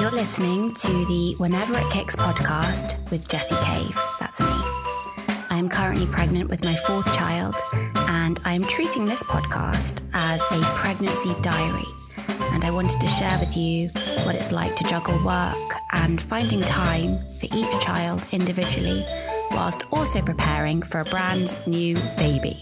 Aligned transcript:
You're 0.00 0.10
listening 0.10 0.74
to 0.74 0.88
the 1.06 1.34
Whenever 1.38 1.78
It 1.78 1.90
Kicks 1.90 2.16
podcast 2.16 2.96
with 3.10 3.28
Jessie 3.28 3.56
Cave. 3.64 3.98
That's 4.18 4.40
me. 4.40 4.46
I 4.48 5.56
am 5.58 5.68
currently 5.68 6.06
pregnant 6.06 6.48
with 6.48 6.64
my 6.64 6.74
fourth 6.74 7.06
child, 7.14 7.54
and 7.94 8.40
I 8.44 8.54
am 8.54 8.64
treating 8.64 9.04
this 9.04 9.22
podcast 9.24 9.98
as 10.14 10.40
a 10.50 10.60
pregnancy 10.76 11.34
diary. 11.42 11.86
And 12.52 12.64
I 12.64 12.70
wanted 12.70 13.00
to 13.00 13.08
share 13.08 13.38
with 13.38 13.56
you 13.56 13.88
what 14.24 14.34
it's 14.34 14.52
like 14.52 14.74
to 14.76 14.84
juggle 14.84 15.22
work 15.24 15.56
and 15.92 16.20
finding 16.20 16.62
time 16.62 17.18
for 17.38 17.46
each 17.54 17.78
child 17.80 18.24
individually, 18.32 19.04
whilst 19.52 19.82
also 19.90 20.22
preparing 20.22 20.82
for 20.82 21.00
a 21.00 21.04
brand 21.04 21.58
new 21.66 21.94
baby. 22.16 22.60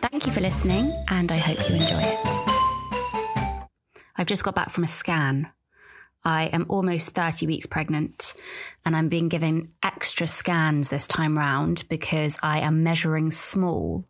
Thank 0.00 0.26
you 0.26 0.32
for 0.32 0.40
listening, 0.40 0.92
and 1.08 1.30
I 1.32 1.38
hope 1.38 1.68
you 1.68 1.76
enjoy 1.76 2.02
it. 2.02 2.53
I've 4.16 4.26
just 4.26 4.44
got 4.44 4.54
back 4.54 4.70
from 4.70 4.84
a 4.84 4.88
scan 4.88 5.50
I 6.24 6.44
am 6.46 6.64
almost 6.68 7.10
30 7.10 7.46
weeks 7.46 7.66
pregnant 7.66 8.32
and 8.84 8.96
I'm 8.96 9.08
being 9.08 9.28
given 9.28 9.72
extra 9.82 10.26
scans 10.26 10.88
this 10.88 11.06
time 11.06 11.36
round 11.36 11.84
because 11.88 12.38
I 12.42 12.60
am 12.60 12.82
measuring 12.82 13.30
small, 13.30 14.06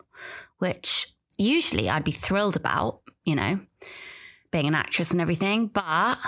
which 0.58 1.08
usually 1.36 1.90
I'd 1.90 2.04
be 2.04 2.12
thrilled 2.12 2.56
about, 2.56 3.00
you 3.24 3.34
know, 3.34 3.58
being 4.52 4.68
an 4.68 4.76
actress 4.76 5.10
and 5.10 5.20
everything, 5.20 5.66
but 5.66 6.18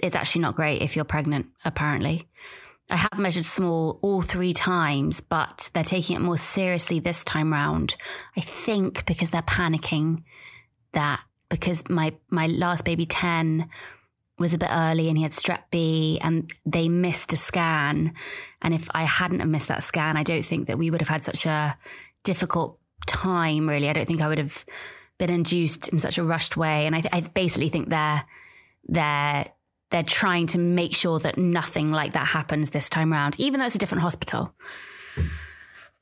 it's 0.00 0.16
actually 0.16 0.42
not 0.42 0.56
great 0.56 0.82
if 0.82 0.96
you're 0.96 1.04
pregnant, 1.04 1.46
apparently. 1.64 2.28
I 2.90 2.96
have 2.96 3.18
measured 3.18 3.44
small 3.44 4.00
all 4.02 4.22
three 4.22 4.52
times, 4.52 5.20
but 5.20 5.70
they're 5.72 5.84
taking 5.84 6.16
it 6.16 6.18
more 6.18 6.36
seriously 6.36 6.98
this 6.98 7.22
time 7.22 7.52
round. 7.52 7.94
I 8.36 8.40
think 8.40 9.06
because 9.06 9.30
they're 9.30 9.40
panicking 9.42 10.24
that 10.92 11.20
because 11.52 11.86
my 11.90 12.14
my 12.30 12.46
last 12.46 12.84
baby 12.84 13.04
10 13.04 13.68
was 14.38 14.54
a 14.54 14.58
bit 14.58 14.70
early 14.72 15.08
and 15.08 15.18
he 15.18 15.22
had 15.22 15.32
strep 15.32 15.64
B 15.70 16.18
and 16.22 16.50
they 16.64 16.88
missed 16.88 17.32
a 17.32 17.36
scan. 17.36 18.14
And 18.62 18.72
if 18.74 18.88
I 18.94 19.04
hadn't 19.04 19.40
have 19.40 19.48
missed 19.48 19.68
that 19.68 19.82
scan, 19.82 20.16
I 20.16 20.22
don't 20.22 20.44
think 20.44 20.66
that 20.66 20.78
we 20.78 20.90
would 20.90 21.02
have 21.02 21.08
had 21.10 21.24
such 21.24 21.44
a 21.46 21.76
difficult 22.24 22.78
time, 23.06 23.68
really. 23.68 23.88
I 23.88 23.92
don't 23.92 24.06
think 24.06 24.22
I 24.22 24.28
would 24.28 24.38
have 24.38 24.64
been 25.18 25.30
induced 25.30 25.88
in 25.88 25.98
such 26.00 26.16
a 26.16 26.24
rushed 26.24 26.56
way. 26.56 26.86
And 26.86 26.96
I, 26.96 27.02
th- 27.02 27.14
I 27.14 27.20
basically 27.20 27.68
think 27.68 27.90
they're, 27.90 28.24
they're, 28.84 29.46
they're 29.90 30.02
trying 30.02 30.46
to 30.48 30.58
make 30.58 30.94
sure 30.94 31.18
that 31.20 31.36
nothing 31.36 31.92
like 31.92 32.14
that 32.14 32.28
happens 32.28 32.70
this 32.70 32.88
time 32.88 33.12
around, 33.12 33.38
even 33.38 33.60
though 33.60 33.66
it's 33.66 33.74
a 33.74 33.78
different 33.78 34.02
hospital. 34.02 34.54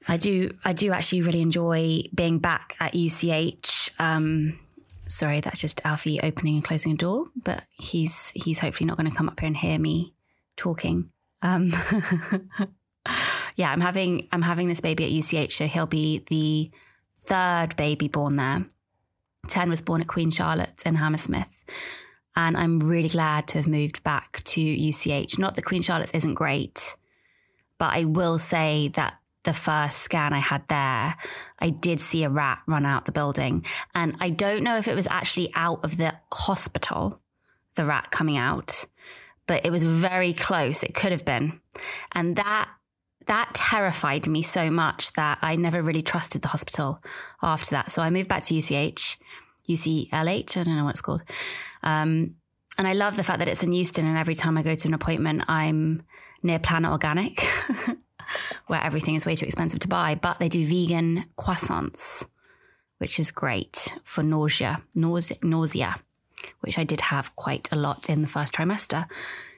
I 0.08 0.16
do, 0.16 0.52
I 0.64 0.72
do 0.72 0.92
actually 0.92 1.22
really 1.22 1.42
enjoy 1.42 2.04
being 2.14 2.38
back 2.38 2.76
at 2.78 2.94
UCH. 2.94 3.90
Um, 3.98 4.58
sorry, 5.10 5.40
that's 5.40 5.60
just 5.60 5.80
Alfie 5.84 6.20
opening 6.22 6.54
and 6.54 6.64
closing 6.64 6.92
a 6.92 6.96
door, 6.96 7.26
but 7.44 7.64
he's 7.70 8.32
he's 8.34 8.60
hopefully 8.60 8.86
not 8.86 8.96
going 8.96 9.10
to 9.10 9.16
come 9.16 9.28
up 9.28 9.40
here 9.40 9.48
and 9.48 9.56
hear 9.56 9.78
me 9.78 10.14
talking. 10.56 11.10
Um, 11.42 11.72
yeah, 13.56 13.70
I'm 13.70 13.80
having 13.80 14.28
I'm 14.32 14.42
having 14.42 14.68
this 14.68 14.80
baby 14.80 15.04
at 15.04 15.24
UCH, 15.24 15.52
so 15.52 15.66
he'll 15.66 15.86
be 15.86 16.24
the 16.28 16.70
third 17.18 17.76
baby 17.76 18.08
born 18.08 18.36
there. 18.36 18.66
Ten 19.48 19.68
was 19.68 19.82
born 19.82 20.00
at 20.00 20.08
Queen 20.08 20.30
Charlotte 20.30 20.82
in 20.86 20.96
Hammersmith. 20.96 21.64
And 22.36 22.56
I'm 22.56 22.78
really 22.78 23.08
glad 23.08 23.48
to 23.48 23.58
have 23.58 23.66
moved 23.66 24.04
back 24.04 24.42
to 24.44 24.60
UCH. 24.60 25.38
Not 25.38 25.56
that 25.56 25.62
Queen 25.62 25.82
Charlotte's 25.82 26.12
isn't 26.12 26.34
great, 26.34 26.96
but 27.76 27.92
I 27.92 28.04
will 28.04 28.38
say 28.38 28.88
that 28.94 29.19
the 29.50 29.54
first 29.54 29.98
scan 29.98 30.32
I 30.32 30.38
had 30.38 30.62
there, 30.68 31.16
I 31.58 31.70
did 31.70 31.98
see 31.98 32.22
a 32.22 32.30
rat 32.30 32.62
run 32.68 32.86
out 32.86 33.04
the 33.04 33.10
building. 33.10 33.66
And 33.96 34.14
I 34.20 34.30
don't 34.30 34.62
know 34.62 34.76
if 34.76 34.86
it 34.86 34.94
was 34.94 35.08
actually 35.08 35.50
out 35.56 35.82
of 35.82 35.96
the 35.96 36.14
hospital, 36.32 37.20
the 37.74 37.84
rat 37.84 38.12
coming 38.12 38.36
out, 38.36 38.86
but 39.48 39.66
it 39.66 39.72
was 39.72 39.84
very 39.84 40.32
close. 40.32 40.84
It 40.84 40.94
could 40.94 41.10
have 41.10 41.24
been. 41.24 41.60
And 42.12 42.36
that 42.36 42.70
that 43.26 43.50
terrified 43.52 44.28
me 44.28 44.40
so 44.40 44.70
much 44.70 45.12
that 45.14 45.38
I 45.42 45.56
never 45.56 45.82
really 45.82 46.02
trusted 46.02 46.42
the 46.42 46.48
hospital 46.48 47.02
after 47.42 47.70
that. 47.72 47.90
So 47.90 48.02
I 48.02 48.10
moved 48.10 48.28
back 48.28 48.44
to 48.44 48.54
UCH, 48.56 49.18
UCLH, 49.68 50.56
I 50.56 50.62
don't 50.62 50.76
know 50.76 50.84
what 50.84 50.90
it's 50.90 51.02
called. 51.02 51.24
Um, 51.82 52.36
and 52.78 52.86
I 52.86 52.92
love 52.92 53.16
the 53.16 53.24
fact 53.24 53.40
that 53.40 53.48
it's 53.48 53.64
in 53.64 53.72
Euston. 53.72 54.06
and 54.06 54.16
every 54.16 54.36
time 54.36 54.56
I 54.56 54.62
go 54.62 54.76
to 54.76 54.88
an 54.88 54.94
appointment, 54.94 55.42
I'm 55.48 56.04
near 56.40 56.60
Planet 56.60 56.92
Organic. 56.92 57.44
where 58.66 58.82
everything 58.82 59.14
is 59.14 59.26
way 59.26 59.36
too 59.36 59.46
expensive 59.46 59.80
to 59.80 59.88
buy, 59.88 60.14
but 60.14 60.38
they 60.38 60.48
do 60.48 60.66
vegan 60.66 61.26
croissants, 61.38 62.26
which 62.98 63.18
is 63.18 63.30
great 63.30 63.94
for 64.04 64.22
nausea, 64.22 64.82
nausea, 64.94 65.38
nausea, 65.42 65.96
which 66.60 66.78
I 66.78 66.84
did 66.84 67.00
have 67.00 67.34
quite 67.36 67.68
a 67.72 67.76
lot 67.76 68.08
in 68.08 68.22
the 68.22 68.28
first 68.28 68.54
trimester. 68.54 69.06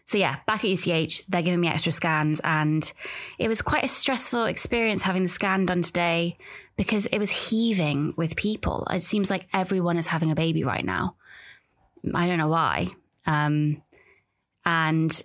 So 0.04 0.18
yeah, 0.18 0.36
back 0.46 0.64
at 0.64 0.70
UCH, 0.70 1.26
they're 1.26 1.42
giving 1.42 1.60
me 1.60 1.68
extra 1.68 1.92
scans 1.92 2.40
and 2.42 2.92
it 3.38 3.48
was 3.48 3.62
quite 3.62 3.84
a 3.84 3.88
stressful 3.88 4.44
experience 4.46 5.02
having 5.02 5.22
the 5.22 5.28
scan 5.28 5.66
done 5.66 5.82
today 5.82 6.38
because 6.76 7.06
it 7.06 7.18
was 7.18 7.50
heaving 7.50 8.12
with 8.16 8.36
people. 8.36 8.86
It 8.90 9.00
seems 9.00 9.30
like 9.30 9.46
everyone 9.52 9.96
is 9.96 10.08
having 10.08 10.30
a 10.30 10.34
baby 10.34 10.64
right 10.64 10.84
now. 10.84 11.14
I 12.14 12.26
don't 12.26 12.38
know 12.38 12.48
why. 12.48 12.88
Um, 13.26 13.82
and 14.64 15.22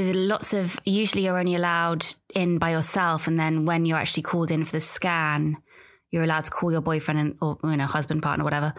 lots 0.00 0.52
of 0.52 0.78
usually 0.84 1.24
you're 1.24 1.38
only 1.38 1.54
allowed 1.54 2.06
in 2.34 2.58
by 2.58 2.70
yourself 2.70 3.26
and 3.26 3.38
then 3.38 3.64
when 3.64 3.84
you're 3.84 3.98
actually 3.98 4.22
called 4.22 4.50
in 4.50 4.64
for 4.64 4.72
the 4.72 4.80
scan 4.80 5.56
you're 6.10 6.24
allowed 6.24 6.44
to 6.44 6.50
call 6.50 6.72
your 6.72 6.80
boyfriend 6.80 7.20
and, 7.20 7.36
or 7.40 7.58
you 7.64 7.76
know 7.76 7.86
husband 7.86 8.22
partner 8.22 8.44
whatever 8.44 8.74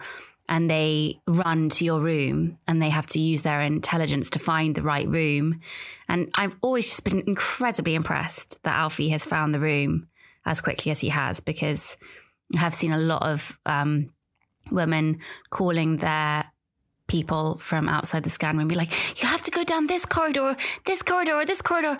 and 0.48 0.70
they 0.70 1.20
run 1.26 1.68
to 1.68 1.84
your 1.84 2.00
room 2.00 2.58
and 2.66 2.82
they 2.82 2.90
have 2.90 3.06
to 3.06 3.20
use 3.20 3.42
their 3.42 3.60
intelligence 3.60 4.28
to 4.30 4.38
find 4.38 4.74
the 4.74 4.82
right 4.82 5.08
room. 5.08 5.60
And 6.08 6.30
i've 6.34 6.56
always 6.62 6.88
just 6.88 7.04
been 7.04 7.22
incredibly 7.26 7.94
impressed 7.94 8.62
that 8.62 8.76
alfie 8.76 9.10
has 9.10 9.24
found 9.24 9.54
the 9.54 9.60
room 9.60 10.08
as 10.44 10.60
quickly 10.60 10.90
as 10.90 11.00
he 11.00 11.08
has 11.08 11.40
because 11.40 11.96
i 12.56 12.58
have 12.58 12.74
seen 12.74 12.92
a 12.92 12.98
lot 12.98 13.22
of 13.22 13.58
um, 13.66 14.10
women 14.70 15.20
calling 15.50 15.98
their 15.98 16.44
people 17.12 17.58
from 17.58 17.90
outside 17.90 18.22
the 18.22 18.30
scan 18.30 18.56
room 18.56 18.68
be 18.68 18.74
like, 18.74 18.90
you 19.20 19.28
have 19.28 19.42
to 19.42 19.50
go 19.50 19.62
down 19.62 19.86
this 19.86 20.06
corridor, 20.06 20.56
this 20.86 21.02
corridor, 21.02 21.34
or 21.34 21.44
this 21.44 21.60
corridor. 21.60 21.98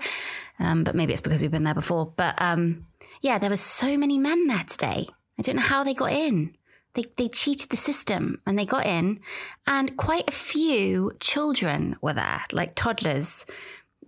Um, 0.58 0.84
but 0.84 0.94
maybe 0.94 1.12
it's 1.12 1.20
because 1.20 1.42
we've 1.42 1.50
been 1.50 1.64
there 1.64 1.74
before. 1.74 2.06
But 2.16 2.34
um, 2.38 2.86
yeah, 3.20 3.38
there 3.38 3.50
were 3.50 3.56
so 3.56 3.98
many 3.98 4.18
men 4.18 4.46
there 4.46 4.64
today. 4.66 5.08
I 5.38 5.42
don't 5.42 5.56
know 5.56 5.62
how 5.62 5.84
they 5.84 5.92
got 5.92 6.12
in. 6.12 6.56
They, 6.94 7.04
they 7.16 7.28
cheated 7.28 7.68
the 7.68 7.76
system 7.76 8.40
and 8.46 8.58
they 8.58 8.66
got 8.66 8.86
in 8.86 9.20
and 9.66 9.96
quite 9.96 10.28
a 10.28 10.32
few 10.32 11.12
children 11.20 11.96
were 12.02 12.12
there, 12.14 12.42
like 12.52 12.74
toddlers, 12.74 13.46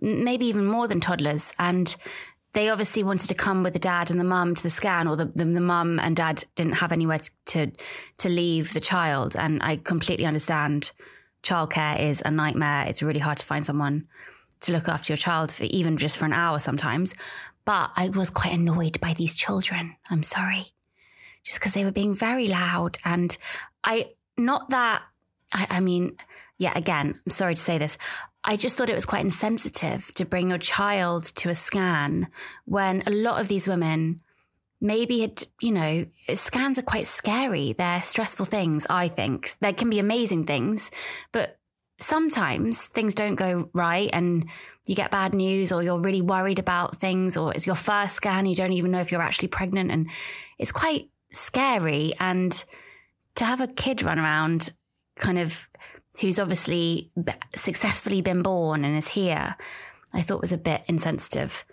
maybe 0.01 0.45
even 0.45 0.65
more 0.65 0.87
than 0.87 0.99
toddlers. 0.99 1.53
And 1.57 1.95
they 2.55 2.69
obviously 2.69 3.03
wanted 3.03 3.27
to 3.27 3.35
come 3.35 3.63
with 3.63 3.73
the 3.73 3.79
dad 3.79 4.09
and 4.09 4.19
the 4.19 4.23
mum 4.23 4.55
to 4.55 4.63
the 4.63 4.69
scan, 4.69 5.07
or 5.07 5.15
the, 5.15 5.25
the, 5.25 5.45
the 5.45 5.61
mum 5.61 5.99
and 5.99 6.15
dad 6.15 6.45
didn't 6.55 6.73
have 6.73 6.91
anywhere 6.91 7.19
to, 7.19 7.31
to, 7.45 7.71
to 8.17 8.29
leave 8.29 8.73
the 8.73 8.79
child. 8.79 9.35
And 9.37 9.61
I 9.61 9.75
completely 9.75 10.25
understand 10.25 10.91
childcare 11.43 11.99
is 11.99 12.23
a 12.25 12.31
nightmare. 12.31 12.85
It's 12.87 13.03
really 13.03 13.19
hard 13.19 13.37
to 13.39 13.45
find 13.45 13.65
someone 13.65 14.07
to 14.61 14.71
look 14.71 14.87
after 14.87 15.11
your 15.11 15.17
child 15.17 15.51
for 15.51 15.65
even 15.65 15.97
just 15.97 16.17
for 16.17 16.25
an 16.25 16.33
hour 16.33 16.57
sometimes. 16.59 17.13
But 17.65 17.91
I 17.95 18.09
was 18.09 18.29
quite 18.29 18.53
annoyed 18.53 19.01
by 19.01 19.13
these 19.13 19.35
children. 19.35 19.97
I'm 20.09 20.23
sorry. 20.23 20.67
Just 21.43 21.59
because 21.59 21.73
they 21.73 21.83
were 21.83 21.91
being 21.91 22.15
very 22.15 22.47
loud. 22.47 22.97
And 23.03 23.37
I, 23.83 24.11
not 24.37 24.69
that, 24.69 25.03
I, 25.51 25.67
I 25.69 25.79
mean, 25.81 26.15
yeah, 26.57 26.71
again, 26.75 27.19
I'm 27.25 27.29
sorry 27.31 27.55
to 27.55 27.61
say 27.61 27.77
this. 27.77 27.97
I 28.47 28.55
just 28.55 28.77
thought 28.77 28.89
it 28.89 28.95
was 28.95 29.05
quite 29.05 29.25
insensitive 29.25 30.13
to 30.13 30.23
bring 30.23 30.49
your 30.49 30.59
child 30.59 31.25
to 31.35 31.49
a 31.49 31.55
scan 31.55 32.27
when 32.65 33.03
a 33.07 33.09
lot 33.09 33.41
of 33.41 33.47
these 33.47 33.67
women 33.67 34.21
maybe 34.79 35.21
had, 35.21 35.43
you 35.61 35.71
know, 35.71 36.05
scans 36.35 36.77
are 36.77 36.83
quite 36.83 37.07
scary. 37.07 37.73
They're 37.73 38.03
stressful 38.03 38.45
things, 38.45 38.85
I 38.87 39.07
think. 39.07 39.55
They 39.61 39.73
can 39.73 39.89
be 39.89 39.97
amazing 39.97 40.45
things, 40.45 40.91
but 41.31 41.57
sometimes 41.97 42.85
things 42.87 43.15
don't 43.15 43.35
go 43.35 43.69
right 43.73 44.09
and 44.13 44.47
you 44.85 44.95
get 44.95 45.09
bad 45.09 45.33
news 45.33 45.71
or 45.71 45.81
you're 45.81 45.99
really 45.99 46.21
worried 46.21 46.59
about 46.59 46.97
things 46.97 47.37
or 47.37 47.51
it's 47.53 47.65
your 47.65 47.75
first 47.75 48.15
scan, 48.15 48.45
you 48.45 48.55
don't 48.55 48.73
even 48.73 48.91
know 48.91 48.99
if 48.99 49.11
you're 49.11 49.21
actually 49.21 49.47
pregnant 49.47 49.89
and 49.89 50.09
it's 50.59 50.71
quite 50.71 51.09
scary 51.31 52.13
and 52.19 52.65
to 53.35 53.45
have 53.45 53.61
a 53.61 53.67
kid 53.67 54.03
run 54.03 54.19
around 54.19 54.71
kind 55.15 55.39
of 55.39 55.67
who's 56.21 56.39
obviously 56.39 57.11
successfully 57.55 58.21
been 58.21 58.41
born 58.41 58.85
and 58.85 58.97
is 58.97 59.09
here, 59.09 59.55
I 60.13 60.21
thought 60.21 60.41
was 60.41 60.53
a 60.53 60.57
bit 60.57 60.83
insensitive. 60.87 61.65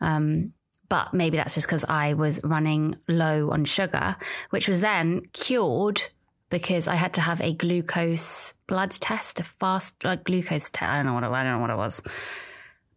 Um, 0.00 0.52
but 0.88 1.12
maybe 1.14 1.36
that's 1.36 1.54
just 1.54 1.66
because 1.66 1.84
I 1.84 2.14
was 2.14 2.40
running 2.44 2.96
low 3.08 3.50
on 3.50 3.64
sugar, 3.64 4.16
which 4.50 4.68
was 4.68 4.80
then 4.80 5.22
cured 5.32 6.02
because 6.48 6.86
I 6.86 6.94
had 6.94 7.12
to 7.14 7.20
have 7.20 7.40
a 7.40 7.54
glucose 7.54 8.54
blood 8.68 8.92
test, 8.92 9.40
a 9.40 9.44
fast 9.44 9.98
glucose 10.24 10.70
test. 10.70 10.90
I 10.90 10.96
don't 10.96 11.06
know 11.06 11.14
what 11.14 11.24
it, 11.24 11.30
I 11.30 11.42
don't 11.42 11.54
know 11.54 11.60
what 11.60 11.70
it 11.70 11.76
was, 11.76 12.00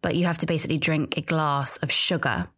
but 0.02 0.14
you 0.14 0.26
have 0.26 0.38
to 0.38 0.46
basically 0.46 0.78
drink 0.78 1.16
a 1.16 1.22
glass 1.22 1.76
of 1.78 1.90
sugar, 1.90 2.48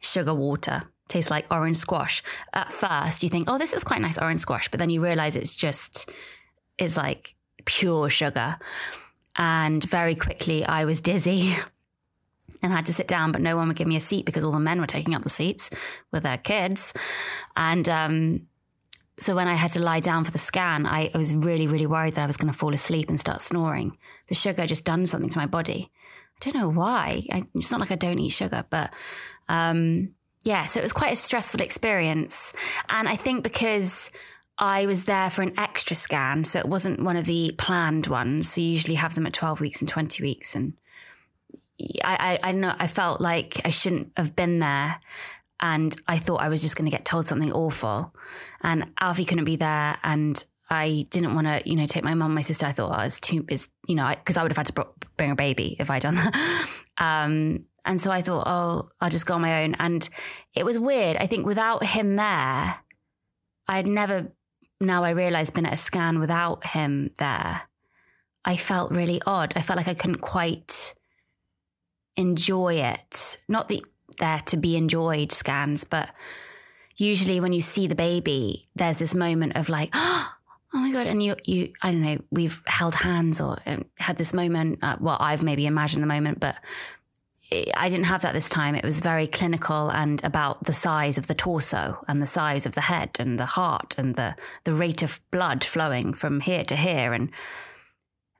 sugar 0.00 0.34
water. 0.34 0.84
Tastes 1.08 1.30
like 1.30 1.52
orange 1.52 1.76
squash. 1.76 2.22
At 2.52 2.70
first, 2.70 3.24
you 3.24 3.28
think, 3.28 3.48
"Oh, 3.50 3.58
this 3.58 3.72
is 3.72 3.82
quite 3.82 4.00
nice 4.00 4.16
orange 4.16 4.38
squash," 4.38 4.68
but 4.68 4.78
then 4.78 4.90
you 4.90 5.02
realize 5.02 5.34
it's 5.34 5.56
just 5.56 6.08
is 6.80 6.96
like 6.96 7.34
pure 7.64 8.10
sugar. 8.10 8.58
And 9.36 9.82
very 9.84 10.16
quickly, 10.16 10.64
I 10.64 10.84
was 10.84 11.00
dizzy 11.00 11.54
and 12.62 12.72
had 12.72 12.86
to 12.86 12.92
sit 12.92 13.06
down, 13.06 13.32
but 13.32 13.40
no 13.40 13.56
one 13.56 13.68
would 13.68 13.76
give 13.76 13.86
me 13.86 13.96
a 13.96 14.00
seat 14.00 14.26
because 14.26 14.44
all 14.44 14.52
the 14.52 14.58
men 14.58 14.80
were 14.80 14.86
taking 14.86 15.14
up 15.14 15.22
the 15.22 15.28
seats 15.28 15.70
with 16.10 16.24
their 16.24 16.38
kids. 16.38 16.92
And 17.56 17.88
um, 17.88 18.46
so 19.18 19.34
when 19.34 19.48
I 19.48 19.54
had 19.54 19.72
to 19.72 19.80
lie 19.80 20.00
down 20.00 20.24
for 20.24 20.30
the 20.30 20.38
scan, 20.38 20.86
I, 20.86 21.10
I 21.14 21.18
was 21.18 21.34
really, 21.34 21.66
really 21.66 21.86
worried 21.86 22.14
that 22.14 22.22
I 22.22 22.26
was 22.26 22.36
going 22.36 22.52
to 22.52 22.58
fall 22.58 22.74
asleep 22.74 23.08
and 23.08 23.20
start 23.20 23.40
snoring. 23.40 23.96
The 24.28 24.34
sugar 24.34 24.66
just 24.66 24.84
done 24.84 25.06
something 25.06 25.30
to 25.30 25.38
my 25.38 25.46
body. 25.46 25.90
I 26.36 26.50
don't 26.50 26.60
know 26.60 26.70
why. 26.70 27.22
I, 27.30 27.42
it's 27.54 27.70
not 27.70 27.80
like 27.80 27.92
I 27.92 27.96
don't 27.96 28.18
eat 28.18 28.30
sugar, 28.30 28.64
but 28.68 28.92
um, 29.48 30.14
yeah, 30.42 30.64
so 30.64 30.80
it 30.80 30.82
was 30.82 30.92
quite 30.92 31.12
a 31.12 31.16
stressful 31.16 31.60
experience. 31.60 32.54
And 32.88 33.08
I 33.08 33.16
think 33.16 33.42
because 33.42 34.10
I 34.60 34.84
was 34.84 35.04
there 35.04 35.30
for 35.30 35.42
an 35.42 35.58
extra 35.58 35.96
scan, 35.96 36.44
so 36.44 36.58
it 36.58 36.68
wasn't 36.68 37.02
one 37.02 37.16
of 37.16 37.24
the 37.24 37.54
planned 37.56 38.06
ones. 38.06 38.52
So 38.52 38.60
you 38.60 38.68
usually 38.68 38.96
have 38.96 39.14
them 39.14 39.26
at 39.26 39.32
12 39.32 39.58
weeks 39.58 39.80
and 39.80 39.88
20 39.88 40.22
weeks. 40.22 40.54
And 40.54 40.74
I, 42.04 42.38
I, 42.42 42.50
I 42.50 42.52
know 42.52 42.74
I 42.78 42.86
felt 42.86 43.22
like 43.22 43.60
I 43.64 43.70
shouldn't 43.70 44.12
have 44.16 44.36
been 44.36 44.58
there. 44.58 45.00
And 45.60 45.96
I 46.06 46.18
thought 46.18 46.42
I 46.42 46.48
was 46.48 46.62
just 46.62 46.76
going 46.76 46.90
to 46.90 46.96
get 46.96 47.06
told 47.06 47.26
something 47.26 47.52
awful. 47.52 48.14
And 48.62 48.92
Alfie 49.00 49.24
couldn't 49.24 49.44
be 49.44 49.56
there. 49.56 49.96
And 50.02 50.42
I 50.68 51.06
didn't 51.10 51.34
want 51.34 51.46
to, 51.46 51.62
you 51.68 51.76
know, 51.76 51.86
take 51.86 52.04
my 52.04 52.14
mum, 52.14 52.34
my 52.34 52.42
sister. 52.42 52.66
I 52.66 52.72
thought 52.72 52.96
oh, 52.96 53.02
it's 53.02 53.18
too, 53.18 53.46
is 53.48 53.68
you 53.88 53.94
know, 53.94 54.08
because 54.10 54.36
I, 54.36 54.40
I, 54.40 54.44
would 54.44 54.52
have 54.52 54.58
had 54.58 54.74
to 54.74 54.86
bring 55.16 55.30
a 55.30 55.36
baby 55.36 55.76
if 55.80 55.90
I'd 55.90 56.02
done 56.02 56.14
that. 56.16 56.66
Um, 57.02 57.64
and 57.86 57.98
so 57.98 58.10
I 58.10 58.20
thought, 58.20 58.46
oh, 58.46 58.90
I'll 59.00 59.08
just 59.08 59.24
go 59.24 59.34
on 59.34 59.40
my 59.40 59.64
own. 59.64 59.74
And 59.78 60.06
it 60.54 60.66
was 60.66 60.78
weird. 60.78 61.16
I 61.16 61.26
think 61.26 61.46
without 61.46 61.82
him 61.82 62.16
there, 62.16 62.76
I'd 63.66 63.86
never, 63.86 64.32
now 64.80 65.04
I 65.04 65.10
realize, 65.10 65.50
been 65.50 65.66
at 65.66 65.74
a 65.74 65.78
scan 65.78 66.18
without 66.18 66.66
him 66.66 67.10
there. 67.18 67.62
I 68.44 68.56
felt 68.56 68.92
really 68.92 69.20
odd. 69.26 69.52
I 69.56 69.60
felt 69.60 69.76
like 69.76 69.88
I 69.88 69.94
couldn't 69.94 70.20
quite 70.22 70.94
enjoy 72.16 72.74
it. 72.74 73.38
Not 73.48 73.68
the 73.68 73.84
there 74.18 74.40
to 74.46 74.56
be 74.56 74.76
enjoyed 74.76 75.32
scans, 75.32 75.84
but 75.84 76.10
usually 76.96 77.40
when 77.40 77.52
you 77.52 77.60
see 77.60 77.86
the 77.86 77.94
baby, 77.94 78.68
there's 78.74 78.98
this 78.98 79.14
moment 79.14 79.56
of 79.56 79.68
like, 79.68 79.90
oh 79.94 80.32
my 80.72 80.90
god! 80.90 81.06
And 81.06 81.22
you, 81.22 81.36
you, 81.44 81.72
I 81.82 81.92
don't 81.92 82.02
know, 82.02 82.18
we've 82.30 82.62
held 82.66 82.94
hands 82.94 83.40
or 83.40 83.58
um, 83.66 83.84
had 83.98 84.16
this 84.16 84.32
moment. 84.32 84.78
Uh, 84.82 84.96
well, 85.00 85.16
I've 85.20 85.42
maybe 85.42 85.66
imagined 85.66 86.02
the 86.02 86.06
moment, 86.06 86.40
but 86.40 86.56
I 87.52 87.88
didn't 87.88 88.06
have 88.06 88.22
that 88.22 88.32
this 88.32 88.48
time. 88.48 88.74
It 88.74 88.84
was 88.84 89.00
very 89.00 89.26
clinical 89.26 89.90
and 89.90 90.22
about 90.22 90.64
the 90.64 90.72
size 90.72 91.18
of 91.18 91.26
the 91.26 91.34
torso 91.34 91.98
and 92.06 92.22
the 92.22 92.26
size 92.26 92.64
of 92.64 92.74
the 92.74 92.82
head 92.82 93.16
and 93.18 93.38
the 93.38 93.46
heart 93.46 93.96
and 93.98 94.14
the 94.14 94.36
the 94.64 94.74
rate 94.74 95.02
of 95.02 95.20
blood 95.30 95.64
flowing 95.64 96.14
from 96.14 96.40
here 96.40 96.64
to 96.64 96.76
here. 96.76 97.12
And 97.12 97.30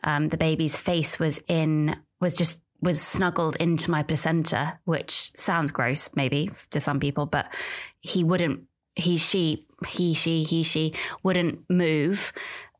um, 0.04 0.28
the 0.28 0.36
baby's 0.36 0.78
face 0.78 1.18
was 1.18 1.40
in 1.48 1.96
was 2.20 2.36
just 2.36 2.60
was 2.80 3.00
snuggled 3.00 3.56
into 3.56 3.90
my 3.90 4.02
placenta, 4.02 4.78
which 4.84 5.32
sounds 5.36 5.70
gross 5.70 6.08
maybe 6.14 6.50
to 6.70 6.80
some 6.80 7.00
people, 7.00 7.26
but 7.26 7.52
he 8.00 8.24
wouldn't, 8.24 8.62
he, 8.94 9.16
she, 9.16 9.66
he, 9.86 10.14
she, 10.14 10.42
he, 10.42 10.62
she 10.62 10.94
wouldn't 11.22 11.68
move. 11.68 12.32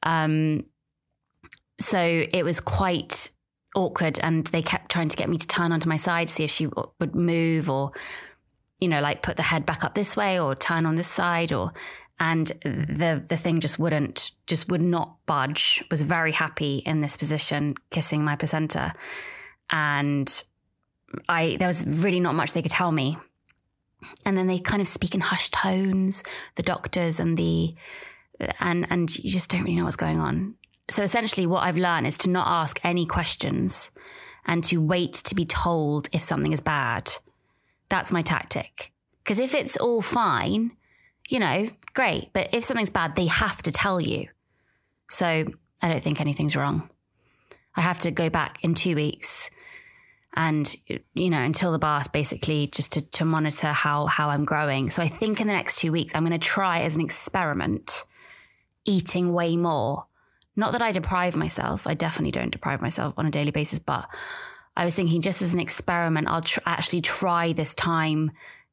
Um, 0.03 0.65
so 1.79 1.99
it 2.33 2.45
was 2.45 2.61
quite 2.61 3.31
awkward 3.75 4.19
and 4.21 4.47
they 4.49 4.63
kept 4.63 4.91
trying 4.91 5.09
to 5.09 5.17
get 5.17 5.29
me 5.29 5.39
to 5.39 5.47
turn 5.47 5.73
onto 5.73 5.89
my 5.89 5.97
side, 5.97 6.29
see 6.29 6.45
if 6.45 6.51
she 6.51 6.67
would 6.99 7.15
move 7.15 7.71
or, 7.71 7.93
you 8.81 8.89
know, 8.89 9.01
like 9.01 9.23
put 9.23 9.37
the 9.37 9.43
head 9.43 9.65
back 9.67 9.85
up 9.85 9.95
this 9.95 10.17
way 10.17 10.41
or 10.41 10.55
turn 10.55 10.87
on 10.87 10.97
this 10.97 11.09
side 11.09 11.53
or, 11.53 11.73
and 12.21 12.49
the 12.63 13.25
the 13.27 13.37
thing 13.37 13.61
just 13.61 13.79
wouldn't 13.79 14.33
just 14.47 14.69
would 14.69 14.83
not 14.83 15.17
budge 15.25 15.83
was 15.91 16.03
very 16.03 16.33
happy 16.33 16.83
in 16.85 17.01
this 17.01 17.17
position 17.17 17.75
kissing 17.91 18.23
my 18.23 18.37
placenta 18.37 18.93
and 19.71 20.45
I 21.29 21.57
there 21.59 21.67
was 21.67 21.85
really 21.87 22.21
not 22.21 22.35
much 22.35 22.53
they 22.53 22.63
could 22.63 22.71
tell 22.71 22.93
me. 22.93 23.19
And 24.25 24.37
then 24.37 24.47
they 24.47 24.59
kind 24.59 24.81
of 24.81 24.89
speak 24.89 25.15
in 25.15 25.21
hushed 25.21 25.53
tones, 25.53 26.23
the 26.57 26.63
doctors 26.63 27.21
and 27.21 27.37
the 27.37 27.75
and 28.59 28.87
and 28.91 29.19
you 29.19 29.31
just 29.31 29.51
don't 29.51 29.63
really 29.63 29.77
know 29.77 29.85
what's 29.85 29.97
going 29.97 30.21
on. 30.21 30.55
So 30.91 31.03
essentially 31.03 31.47
what 31.47 31.63
I've 31.63 31.77
learned 31.77 32.07
is 32.07 32.19
to 32.19 32.31
not 32.31 32.47
ask 32.47 32.81
any 32.85 33.07
questions 33.07 33.91
and 34.45 34.65
to 34.65 34.79
wait 34.79 35.13
to 35.13 35.35
be 35.35 35.45
told 35.45 36.09
if 36.13 36.23
something 36.23 36.53
is 36.53 36.61
bad. 36.61 37.13
That's 37.89 38.13
my 38.13 38.23
tactic. 38.23 38.93
Because 39.23 39.39
if 39.39 39.55
it's 39.55 39.77
all 39.77 40.03
fine, 40.03 40.73
you 41.29 41.39
know, 41.39 41.69
great. 41.95 42.31
But 42.33 42.53
if 42.53 42.65
something's 42.65 42.91
bad, 42.91 43.15
they 43.15 43.27
have 43.27 43.63
to 43.63 43.73
tell 43.73 44.01
you. 44.01 44.27
So 45.09 45.45
I 45.83 45.89
don't 45.89 46.03
think 46.03 46.21
anything's 46.21 46.57
wrong. 46.57 46.91
I 47.77 47.83
have 47.83 48.01
to 48.01 48.11
go 48.11 48.29
back 48.29 48.65
in 48.65 48.75
two 48.75 48.97
weeks 48.97 49.51
and 50.35 50.77
you 51.15 51.29
know 51.29 51.41
until 51.41 51.73
the 51.73 51.79
bath 51.79 52.13
basically 52.13 52.69
just 52.69 52.93
to, 52.93 53.01
to 53.01 53.25
monitor 53.25 53.69
how 53.69 54.07
how 54.07 54.31
i'm 54.31 54.45
growing 54.45 54.89
so 54.89 55.03
i 55.03 55.09
think 55.09 55.41
in 55.41 55.47
the 55.49 55.53
next 55.53 55.79
two 55.79 55.91
weeks 55.91 56.15
i'm 56.15 56.25
going 56.25 56.39
to 56.39 56.39
try 56.39 56.81
as 56.83 56.95
an 56.95 57.01
experiment 57.01 58.05
eating 58.85 59.33
way 59.33 59.57
more 59.57 60.07
not 60.57 60.73
that 60.73 60.83
i 60.83 60.93
deprive 60.93 61.37
myself 61.37 61.87
i 61.87 61.95
definitely 61.95 62.31
don't 62.31 62.51
deprive 62.51 62.81
myself 62.81 63.15
on 63.17 63.27
a 63.27 63.31
daily 63.31 63.51
basis 63.51 63.79
but 63.79 64.09
i 64.77 64.85
was 64.85 64.95
thinking 64.95 65.21
just 65.21 65.43
as 65.43 65.55
an 65.55 65.61
experiment 65.61 66.29
i'll 66.29 66.43
tr- 66.43 66.61
actually 66.67 67.01
try 67.01 67.53
this 67.53 67.75
time 67.75 68.31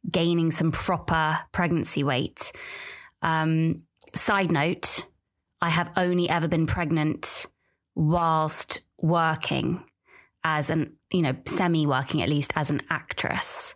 gaining 0.10 0.52
some 0.52 0.72
proper 0.72 1.40
pregnancy 1.52 2.04
weight 2.04 2.52
um, 3.22 3.82
side 4.16 4.52
note 4.52 5.06
i 5.62 5.70
have 5.70 5.92
only 5.98 6.30
ever 6.30 6.48
been 6.48 6.66
pregnant 6.66 7.46
whilst 7.96 8.82
working 9.00 9.84
as 10.44 10.70
an 10.70 10.98
you 11.12 11.22
know, 11.22 11.36
semi 11.46 11.86
working 11.86 12.22
at 12.22 12.30
least 12.30 12.54
as 12.56 12.70
an 12.70 12.82
actress. 12.90 13.76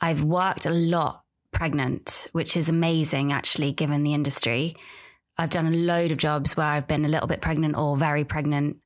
I've 0.00 0.22
worked 0.22 0.66
a 0.66 0.70
lot 0.70 1.22
pregnant, 1.52 2.28
which 2.32 2.56
is 2.56 2.68
amazing 2.68 3.32
actually, 3.32 3.72
given 3.72 4.02
the 4.02 4.14
industry. 4.14 4.76
I've 5.36 5.50
done 5.50 5.66
a 5.66 5.70
load 5.70 6.12
of 6.12 6.18
jobs 6.18 6.56
where 6.56 6.66
I've 6.66 6.86
been 6.86 7.04
a 7.04 7.08
little 7.08 7.26
bit 7.26 7.40
pregnant 7.40 7.76
or 7.76 7.96
very 7.96 8.24
pregnant. 8.24 8.78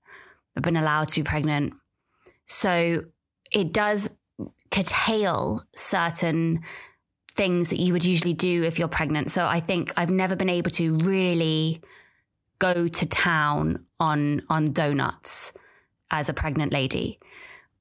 I've 0.56 0.62
been 0.62 0.76
allowed 0.76 1.08
to 1.10 1.20
be 1.20 1.24
pregnant. 1.24 1.74
So 2.46 3.04
it 3.52 3.72
does 3.72 4.10
curtail 4.70 5.64
certain 5.74 6.62
things 7.34 7.70
that 7.70 7.78
you 7.78 7.92
would 7.92 8.04
usually 8.04 8.34
do 8.34 8.64
if 8.64 8.78
you're 8.78 8.88
pregnant. 8.88 9.30
So 9.30 9.46
I 9.46 9.60
think 9.60 9.92
I've 9.96 10.10
never 10.10 10.36
been 10.36 10.48
able 10.48 10.70
to 10.72 10.98
really 10.98 11.80
go 12.58 12.88
to 12.88 13.06
town 13.06 13.84
on 14.00 14.42
on 14.48 14.72
donuts 14.72 15.52
as 16.10 16.28
a 16.28 16.34
pregnant 16.34 16.72
lady 16.72 17.18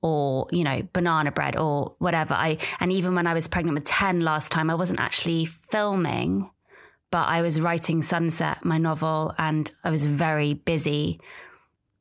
or 0.02 0.48
you 0.52 0.64
know 0.64 0.82
banana 0.94 1.32
bread 1.32 1.56
or 1.56 1.96
whatever 1.98 2.34
i 2.36 2.58
and 2.80 2.92
even 2.92 3.16
when 3.16 3.26
i 3.26 3.34
was 3.34 3.48
pregnant 3.48 3.74
with 3.74 3.86
10 3.86 4.22
last 4.22 4.52
time 4.52 4.70
i 4.70 4.76
wasn't 4.76 5.00
actually 5.00 5.46
filming 5.46 6.50
but 7.12 7.28
i 7.28 7.42
was 7.42 7.62
writing 7.62 8.02
sunset 8.02 8.64
my 8.64 8.78
novel 8.78 9.34
and 9.38 9.72
i 9.84 9.90
was 9.90 10.06
very 10.06 10.54
busy 10.54 11.20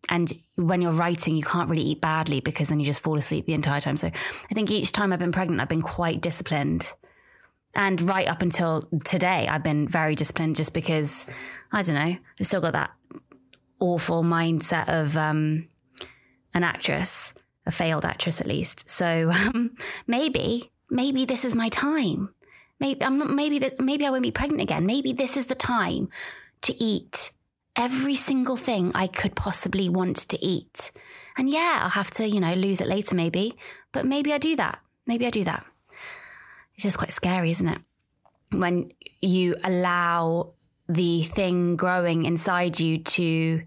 and 0.09 0.33
when 0.57 0.81
you're 0.81 0.93
writing 0.93 1.37
you 1.37 1.43
can't 1.43 1.69
really 1.69 1.83
eat 1.83 2.01
badly 2.01 2.41
because 2.41 2.69
then 2.69 2.81
you 2.81 2.87
just 2.87 3.03
fall 3.03 3.19
asleep 3.19 3.45
the 3.45 3.55
entire 3.55 3.81
time 3.81 3.97
so 3.97 4.09
i 4.09 4.55
think 4.55 4.71
each 4.71 4.93
time 4.93 5.13
i've 5.13 5.19
been 5.19 5.33
pregnant 5.33 5.61
i've 5.61 5.69
been 5.69 5.83
quite 5.83 6.21
disciplined 6.21 6.93
and 7.75 8.01
right 8.03 8.29
up 8.29 8.43
until 8.43 8.83
today 9.05 9.49
i've 9.49 9.65
been 9.65 9.89
very 9.89 10.15
disciplined 10.15 10.57
just 10.57 10.73
because 10.73 11.27
i 11.73 11.83
don't 11.83 11.95
know 11.95 12.17
i've 12.41 12.47
still 12.47 12.61
got 12.61 12.73
that 12.73 12.91
awful 13.79 14.23
mindset 14.23 14.89
of 14.89 15.17
um, 15.19 15.69
an 16.55 16.65
actress 16.65 17.35
a 17.67 17.73
failed 17.73 18.05
actress 18.05 18.41
at 18.41 18.47
least. 18.47 18.89
So 18.89 19.31
um, 19.55 19.77
maybe, 20.07 20.71
maybe 20.89 21.25
this 21.25 21.45
is 21.45 21.55
my 21.55 21.69
time. 21.69 22.31
Maybe 22.79 23.03
I'm 23.03 23.35
maybe 23.35 23.59
that 23.61 23.81
maybe 23.81 24.07
I 24.07 24.11
won't 24.11 24.23
be 24.23 24.31
pregnant 24.31 24.63
again. 24.63 24.87
Maybe 24.87 25.13
this 25.13 25.37
is 25.37 25.47
the 25.47 25.55
time 25.55 26.09
to 26.63 26.83
eat 26.83 27.33
every 27.75 28.15
single 28.15 28.57
thing 28.57 28.93
I 28.95 29.07
could 29.07 29.35
possibly 29.35 29.89
want 29.89 30.17
to 30.29 30.45
eat. 30.45 30.91
And 31.37 31.51
yeah, 31.51 31.81
I'll 31.83 31.91
have 31.91 32.11
to, 32.13 32.27
you 32.27 32.41
know, 32.41 32.55
lose 32.55 32.81
it 32.81 32.87
later 32.87 33.15
maybe, 33.15 33.57
but 33.93 34.07
maybe 34.07 34.33
I 34.33 34.39
do 34.39 34.57
that. 34.57 34.79
Maybe 35.07 35.27
I 35.27 35.31
do 35.31 35.45
that. 35.45 35.65
It's 36.75 36.85
just 36.85 36.99
quite 36.99 37.13
scary, 37.13 37.51
isn't 37.51 37.69
it? 37.69 37.79
When 38.51 38.93
you 39.21 39.57
allow 39.63 40.53
the 40.89 41.23
thing 41.23 41.77
growing 41.77 42.25
inside 42.25 42.81
you 42.81 42.99
to 42.99 43.63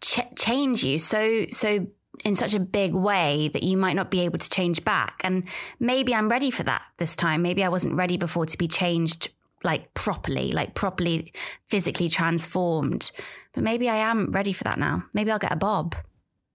ch- 0.00 0.34
change 0.36 0.84
you 0.84 0.98
so 0.98 1.46
so 1.48 1.86
in 2.24 2.34
such 2.36 2.54
a 2.54 2.60
big 2.60 2.94
way 2.94 3.48
that 3.52 3.62
you 3.62 3.76
might 3.76 3.96
not 3.96 4.10
be 4.10 4.20
able 4.20 4.38
to 4.38 4.50
change 4.50 4.84
back. 4.84 5.20
And 5.24 5.44
maybe 5.78 6.14
I'm 6.14 6.28
ready 6.28 6.50
for 6.50 6.62
that 6.64 6.82
this 6.98 7.16
time. 7.16 7.42
Maybe 7.42 7.64
I 7.64 7.68
wasn't 7.68 7.94
ready 7.94 8.16
before 8.16 8.46
to 8.46 8.58
be 8.58 8.68
changed 8.68 9.30
like 9.64 9.92
properly, 9.94 10.52
like 10.52 10.74
properly 10.74 11.32
physically 11.66 12.08
transformed. 12.08 13.10
But 13.52 13.64
maybe 13.64 13.88
I 13.88 13.96
am 13.96 14.30
ready 14.30 14.52
for 14.52 14.64
that 14.64 14.78
now. 14.78 15.04
Maybe 15.12 15.30
I'll 15.30 15.38
get 15.38 15.52
a 15.52 15.56
bob. 15.56 15.94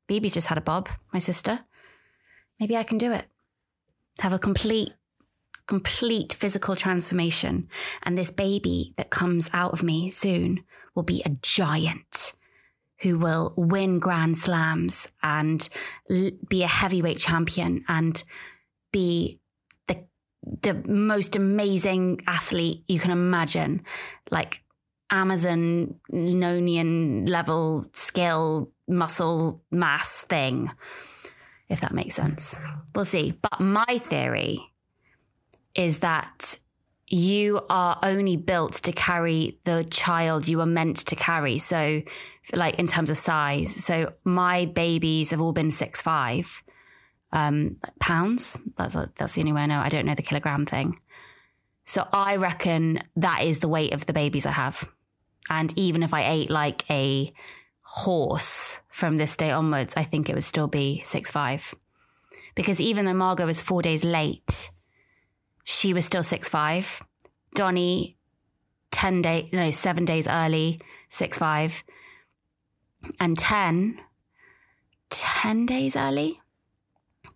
Bibi's 0.07 0.33
just 0.33 0.47
had 0.47 0.57
a 0.57 0.61
bob, 0.61 0.89
my 1.11 1.19
sister. 1.19 1.61
Maybe 2.59 2.77
I 2.77 2.83
can 2.83 2.97
do 2.97 3.11
it. 3.11 3.25
Have 4.19 4.33
a 4.33 4.39
complete, 4.39 4.93
complete 5.67 6.33
physical 6.33 6.75
transformation. 6.75 7.67
And 8.03 8.17
this 8.17 8.31
baby 8.31 8.93
that 8.97 9.09
comes 9.09 9.49
out 9.53 9.73
of 9.73 9.83
me 9.83 10.09
soon 10.09 10.63
will 10.95 11.03
be 11.03 11.23
a 11.25 11.37
giant 11.41 12.33
who 13.03 13.19
will 13.19 13.53
win 13.55 13.99
grand 13.99 14.37
slams 14.37 15.07
and 15.21 15.69
l- 16.09 16.31
be 16.49 16.63
a 16.63 16.67
heavyweight 16.67 17.19
champion 17.19 17.83
and 17.87 18.23
be 18.91 19.39
the 19.87 20.05
the 20.61 20.73
most 20.87 21.35
amazing 21.35 22.21
athlete 22.25 22.83
you 22.87 22.99
can 22.99 23.11
imagine. 23.11 23.83
Like 24.31 24.63
Amazon 25.11 25.99
Amazonian 26.11 27.25
level 27.27 27.85
skill 27.93 28.71
muscle 28.87 29.61
mass 29.69 30.23
thing 30.23 30.71
if 31.73 31.81
that 31.81 31.93
makes 31.93 32.13
sense. 32.13 32.57
We'll 32.93 33.05
see. 33.05 33.31
But 33.31 33.59
my 33.59 33.97
theory 33.99 34.71
is 35.75 35.99
that 35.99 36.59
you 37.13 37.61
are 37.69 37.99
only 38.01 38.37
built 38.37 38.73
to 38.73 38.91
carry 38.91 39.59
the 39.65 39.83
child 39.83 40.47
you 40.47 40.59
are 40.61 40.65
meant 40.65 40.97
to 40.97 41.15
carry. 41.15 41.59
So, 41.59 42.01
like 42.53 42.79
in 42.79 42.87
terms 42.87 43.11
of 43.11 43.17
size. 43.17 43.73
So, 43.73 44.13
my 44.23 44.65
babies 44.65 45.29
have 45.29 45.39
all 45.39 45.53
been 45.53 45.71
six 45.71 46.01
five 46.01 46.63
um, 47.31 47.77
pounds. 47.99 48.59
That's 48.77 48.95
a, 48.95 49.11
that's 49.15 49.35
the 49.35 49.41
only 49.41 49.53
way 49.53 49.61
I 49.61 49.65
know. 49.67 49.79
I 49.79 49.89
don't 49.89 50.07
know 50.07 50.15
the 50.15 50.23
kilogram 50.23 50.65
thing. 50.65 50.99
So, 51.85 52.07
I 52.11 52.37
reckon 52.37 53.03
that 53.15 53.43
is 53.43 53.59
the 53.59 53.67
weight 53.67 53.93
of 53.93 54.07
the 54.07 54.13
babies 54.13 54.47
I 54.47 54.51
have. 54.51 54.89
And 55.51 55.71
even 55.77 56.01
if 56.01 56.15
I 56.15 56.27
ate 56.27 56.49
like 56.49 56.89
a 56.89 57.31
horse 57.81 58.79
from 58.89 59.17
this 59.17 59.35
day 59.35 59.51
onwards, 59.51 59.93
I 59.95 60.03
think 60.03 60.29
it 60.29 60.33
would 60.33 60.43
still 60.43 60.67
be 60.67 61.03
six 61.03 61.29
five. 61.29 61.75
Because 62.55 62.81
even 62.81 63.05
though 63.05 63.13
Margot 63.13 63.45
was 63.45 63.61
four 63.61 63.83
days 63.83 64.03
late, 64.03 64.71
she 65.63 65.93
was 65.93 66.05
still 66.05 66.23
six 66.23 66.49
five. 66.49 67.01
Donny, 67.55 68.17
ten 68.91 69.21
days, 69.21 69.51
no, 69.53 69.71
seven 69.71 70.05
days 70.05 70.27
early, 70.27 70.79
six 71.09 71.37
five, 71.37 71.83
and 73.19 73.37
10, 73.37 73.99
10 75.09 75.65
days 75.65 75.95
early, 75.95 76.41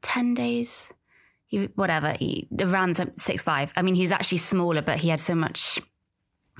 ten 0.01 0.33
days. 0.33 0.93
He, 1.45 1.65
whatever, 1.75 2.11
he 2.11 2.47
ran 2.51 2.93
six 3.17 3.43
five. 3.43 3.71
I 3.77 3.81
mean, 3.81 3.95
he's 3.95 4.11
actually 4.11 4.39
smaller, 4.39 4.81
but 4.81 4.97
he 4.99 5.09
had 5.09 5.19
so 5.21 5.35
much. 5.35 5.81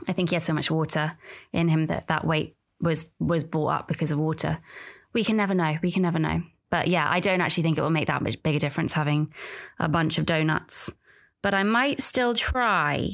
I 0.08 0.14
think 0.14 0.30
he 0.30 0.36
had 0.36 0.44
so 0.44 0.54
much 0.54 0.72
water 0.72 1.18
in 1.52 1.68
him 1.68 1.88
that 1.88 2.08
that 2.08 2.26
weight 2.26 2.56
was 2.80 3.10
was 3.20 3.44
brought 3.44 3.70
up 3.70 3.88
because 3.88 4.12
of 4.12 4.20
water. 4.20 4.60
We 5.14 5.24
can 5.24 5.36
never 5.36 5.54
know. 5.54 5.78
We 5.82 5.92
can 5.92 6.04
never 6.04 6.20
know. 6.20 6.44
But 6.70 6.88
yeah, 6.88 7.08
I 7.10 7.20
don't 7.20 7.42
actually 7.42 7.64
think 7.64 7.78
it 7.78 7.82
will 7.82 7.90
make 7.90 8.08
that 8.08 8.22
much 8.22 8.42
bigger 8.44 8.60
difference 8.60 8.94
having 8.94 9.34
a 9.80 9.90
bunch 9.90 10.18
of 10.18 10.26
donuts 10.26 10.94
but 11.48 11.54
I 11.54 11.64
might 11.64 12.02
still 12.02 12.34
try. 12.34 13.14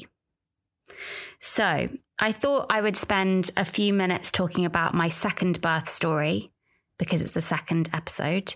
So 1.40 1.88
I 2.18 2.32
thought 2.32 2.66
I 2.72 2.82
would 2.82 2.98
spend 2.98 3.52
a 3.56 3.64
few 3.64 3.94
minutes 3.94 4.32
talking 4.32 4.66
about 4.66 4.96
my 4.96 5.08
second 5.08 5.62
birth 5.62 5.88
story 5.88 6.52
because 6.98 7.22
it's 7.22 7.36
the 7.36 7.42
second 7.42 7.92
episode. 7.94 8.56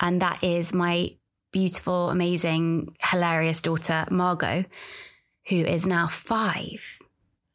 And 0.00 0.22
that 0.22 0.44
is 0.44 0.72
my 0.72 1.16
beautiful, 1.50 2.10
amazing, 2.10 2.94
hilarious 3.00 3.60
daughter, 3.60 4.06
Margot, 4.12 4.66
who 5.48 5.56
is 5.56 5.88
now 5.88 6.06
five. 6.06 7.00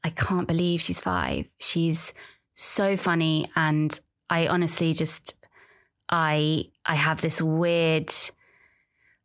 I 0.04 0.10
can't 0.10 0.50
believe 0.50 0.82
she's 0.82 1.00
five. 1.00 1.46
She's 1.58 2.12
so 2.54 2.98
funny. 2.98 3.50
And 3.56 3.98
I 4.30 4.48
honestly 4.48 4.92
just, 4.92 5.36
I, 6.10 6.66
I 6.86 6.96
have 6.96 7.22
this 7.22 7.42
weird 7.42 8.12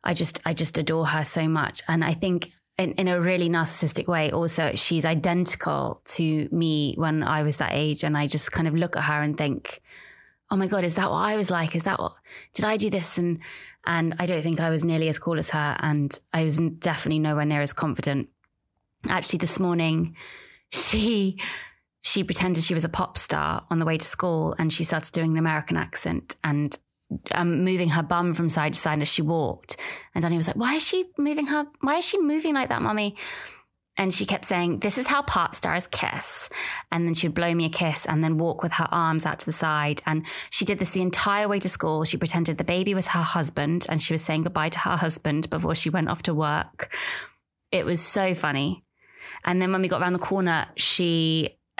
I 0.03 0.13
just 0.13 0.39
I 0.45 0.53
just 0.53 0.77
adore 0.77 1.07
her 1.07 1.23
so 1.23 1.47
much. 1.47 1.81
And 1.87 2.03
I 2.03 2.13
think 2.13 2.51
in, 2.77 2.93
in, 2.93 3.07
a 3.07 3.21
really 3.21 3.49
narcissistic 3.49 4.07
way, 4.07 4.31
also 4.31 4.71
she's 4.75 5.05
identical 5.05 6.01
to 6.05 6.49
me 6.51 6.95
when 6.97 7.21
I 7.23 7.43
was 7.43 7.57
that 7.57 7.71
age. 7.73 8.03
And 8.03 8.17
I 8.17 8.27
just 8.27 8.51
kind 8.51 8.67
of 8.67 8.73
look 8.73 8.95
at 8.97 9.03
her 9.03 9.21
and 9.21 9.37
think, 9.37 9.81
oh 10.49 10.55
my 10.55 10.67
God, 10.67 10.83
is 10.83 10.95
that 10.95 11.09
what 11.09 11.17
I 11.17 11.35
was 11.35 11.51
like? 11.51 11.75
Is 11.75 11.83
that 11.83 11.99
what 11.99 12.13
did 12.53 12.65
I 12.65 12.77
do 12.77 12.89
this? 12.89 13.17
And 13.17 13.39
and 13.85 14.15
I 14.19 14.25
don't 14.25 14.41
think 14.41 14.59
I 14.59 14.69
was 14.69 14.83
nearly 14.83 15.07
as 15.07 15.19
cool 15.19 15.39
as 15.39 15.51
her. 15.51 15.77
And 15.79 16.17
I 16.33 16.43
was 16.43 16.57
definitely 16.57 17.19
nowhere 17.19 17.45
near 17.45 17.61
as 17.61 17.73
confident. 17.73 18.29
Actually, 19.09 19.39
this 19.39 19.59
morning, 19.59 20.15
she 20.71 21.39
she 22.03 22.23
pretended 22.23 22.63
she 22.63 22.73
was 22.73 22.85
a 22.85 22.89
pop 22.89 23.17
star 23.17 23.65
on 23.69 23.79
the 23.79 23.85
way 23.85 23.97
to 23.97 24.05
school 24.05 24.55
and 24.57 24.73
she 24.73 24.83
started 24.83 25.11
doing 25.11 25.31
an 25.33 25.37
American 25.37 25.77
accent 25.77 26.35
and 26.43 26.77
um, 27.31 27.63
moving 27.63 27.89
her 27.89 28.03
bum 28.03 28.33
from 28.33 28.49
side 28.49 28.73
to 28.73 28.79
side 28.79 29.01
as 29.01 29.07
she 29.07 29.21
walked. 29.21 29.77
And 30.13 30.21
Danny 30.21 30.37
was 30.37 30.47
like, 30.47 30.55
why 30.55 30.75
is 30.75 30.87
she 30.87 31.05
moving 31.17 31.47
her? 31.47 31.65
Why 31.81 31.95
is 31.97 32.05
she 32.05 32.19
moving 32.19 32.53
like 32.53 32.69
that, 32.69 32.81
mommy? 32.81 33.15
And 33.97 34.13
she 34.13 34.25
kept 34.25 34.45
saying, 34.45 34.79
This 34.79 34.97
is 34.97 35.07
how 35.07 35.21
pop 35.21 35.53
stars 35.53 35.85
kiss. 35.85 36.49
And 36.91 37.05
then 37.05 37.13
she 37.13 37.27
would 37.27 37.35
blow 37.35 37.53
me 37.53 37.65
a 37.65 37.69
kiss 37.69 38.05
and 38.05 38.23
then 38.23 38.37
walk 38.37 38.63
with 38.63 38.73
her 38.73 38.87
arms 38.89 39.25
out 39.25 39.39
to 39.39 39.45
the 39.45 39.51
side. 39.51 40.01
And 40.05 40.25
she 40.49 40.65
did 40.65 40.79
this 40.79 40.91
the 40.91 41.01
entire 41.01 41.47
way 41.47 41.59
to 41.59 41.69
school. 41.69 42.03
She 42.03 42.17
pretended 42.17 42.57
the 42.57 42.63
baby 42.63 42.93
was 42.93 43.09
her 43.09 43.21
husband 43.21 43.85
and 43.89 44.01
she 44.01 44.13
was 44.13 44.23
saying 44.23 44.43
goodbye 44.43 44.69
to 44.69 44.79
her 44.79 44.95
husband 44.95 45.49
before 45.49 45.75
she 45.75 45.89
went 45.89 46.09
off 46.09 46.23
to 46.23 46.33
work. 46.33 46.95
It 47.71 47.85
was 47.85 47.99
so 48.01 48.33
funny. 48.33 48.83
And 49.43 49.61
then 49.61 49.71
when 49.71 49.81
we 49.81 49.87
got 49.87 50.01
around 50.01 50.13
the 50.13 50.19
corner, 50.19 50.67
she 50.77 51.57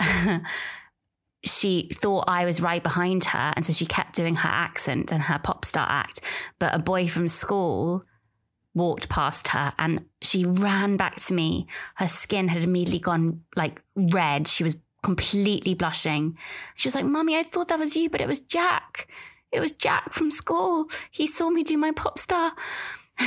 she 1.44 1.88
thought 1.92 2.24
I 2.28 2.44
was 2.44 2.60
right 2.60 2.82
behind 2.82 3.24
her. 3.24 3.52
And 3.56 3.66
so 3.66 3.72
she 3.72 3.86
kept 3.86 4.14
doing 4.14 4.36
her 4.36 4.48
accent 4.48 5.12
and 5.12 5.22
her 5.22 5.38
pop 5.38 5.64
star 5.64 5.86
act. 5.88 6.20
But 6.58 6.74
a 6.74 6.78
boy 6.78 7.08
from 7.08 7.28
school 7.28 8.04
walked 8.74 9.08
past 9.08 9.48
her 9.48 9.72
and 9.78 10.04
she 10.20 10.44
ran 10.44 10.96
back 10.96 11.16
to 11.16 11.34
me. 11.34 11.66
Her 11.96 12.08
skin 12.08 12.48
had 12.48 12.62
immediately 12.62 13.00
gone 13.00 13.42
like 13.56 13.82
red. 13.94 14.48
She 14.48 14.64
was 14.64 14.76
completely 15.02 15.74
blushing. 15.74 16.38
She 16.76 16.86
was 16.86 16.94
like, 16.94 17.04
Mommy, 17.04 17.36
I 17.36 17.42
thought 17.42 17.68
that 17.68 17.78
was 17.78 17.96
you, 17.96 18.08
but 18.08 18.20
it 18.20 18.28
was 18.28 18.40
Jack. 18.40 19.08
It 19.50 19.60
was 19.60 19.72
Jack 19.72 20.12
from 20.12 20.30
school. 20.30 20.86
He 21.10 21.26
saw 21.26 21.50
me 21.50 21.62
do 21.62 21.76
my 21.76 21.92
pop 21.92 22.18
star. 22.18 22.52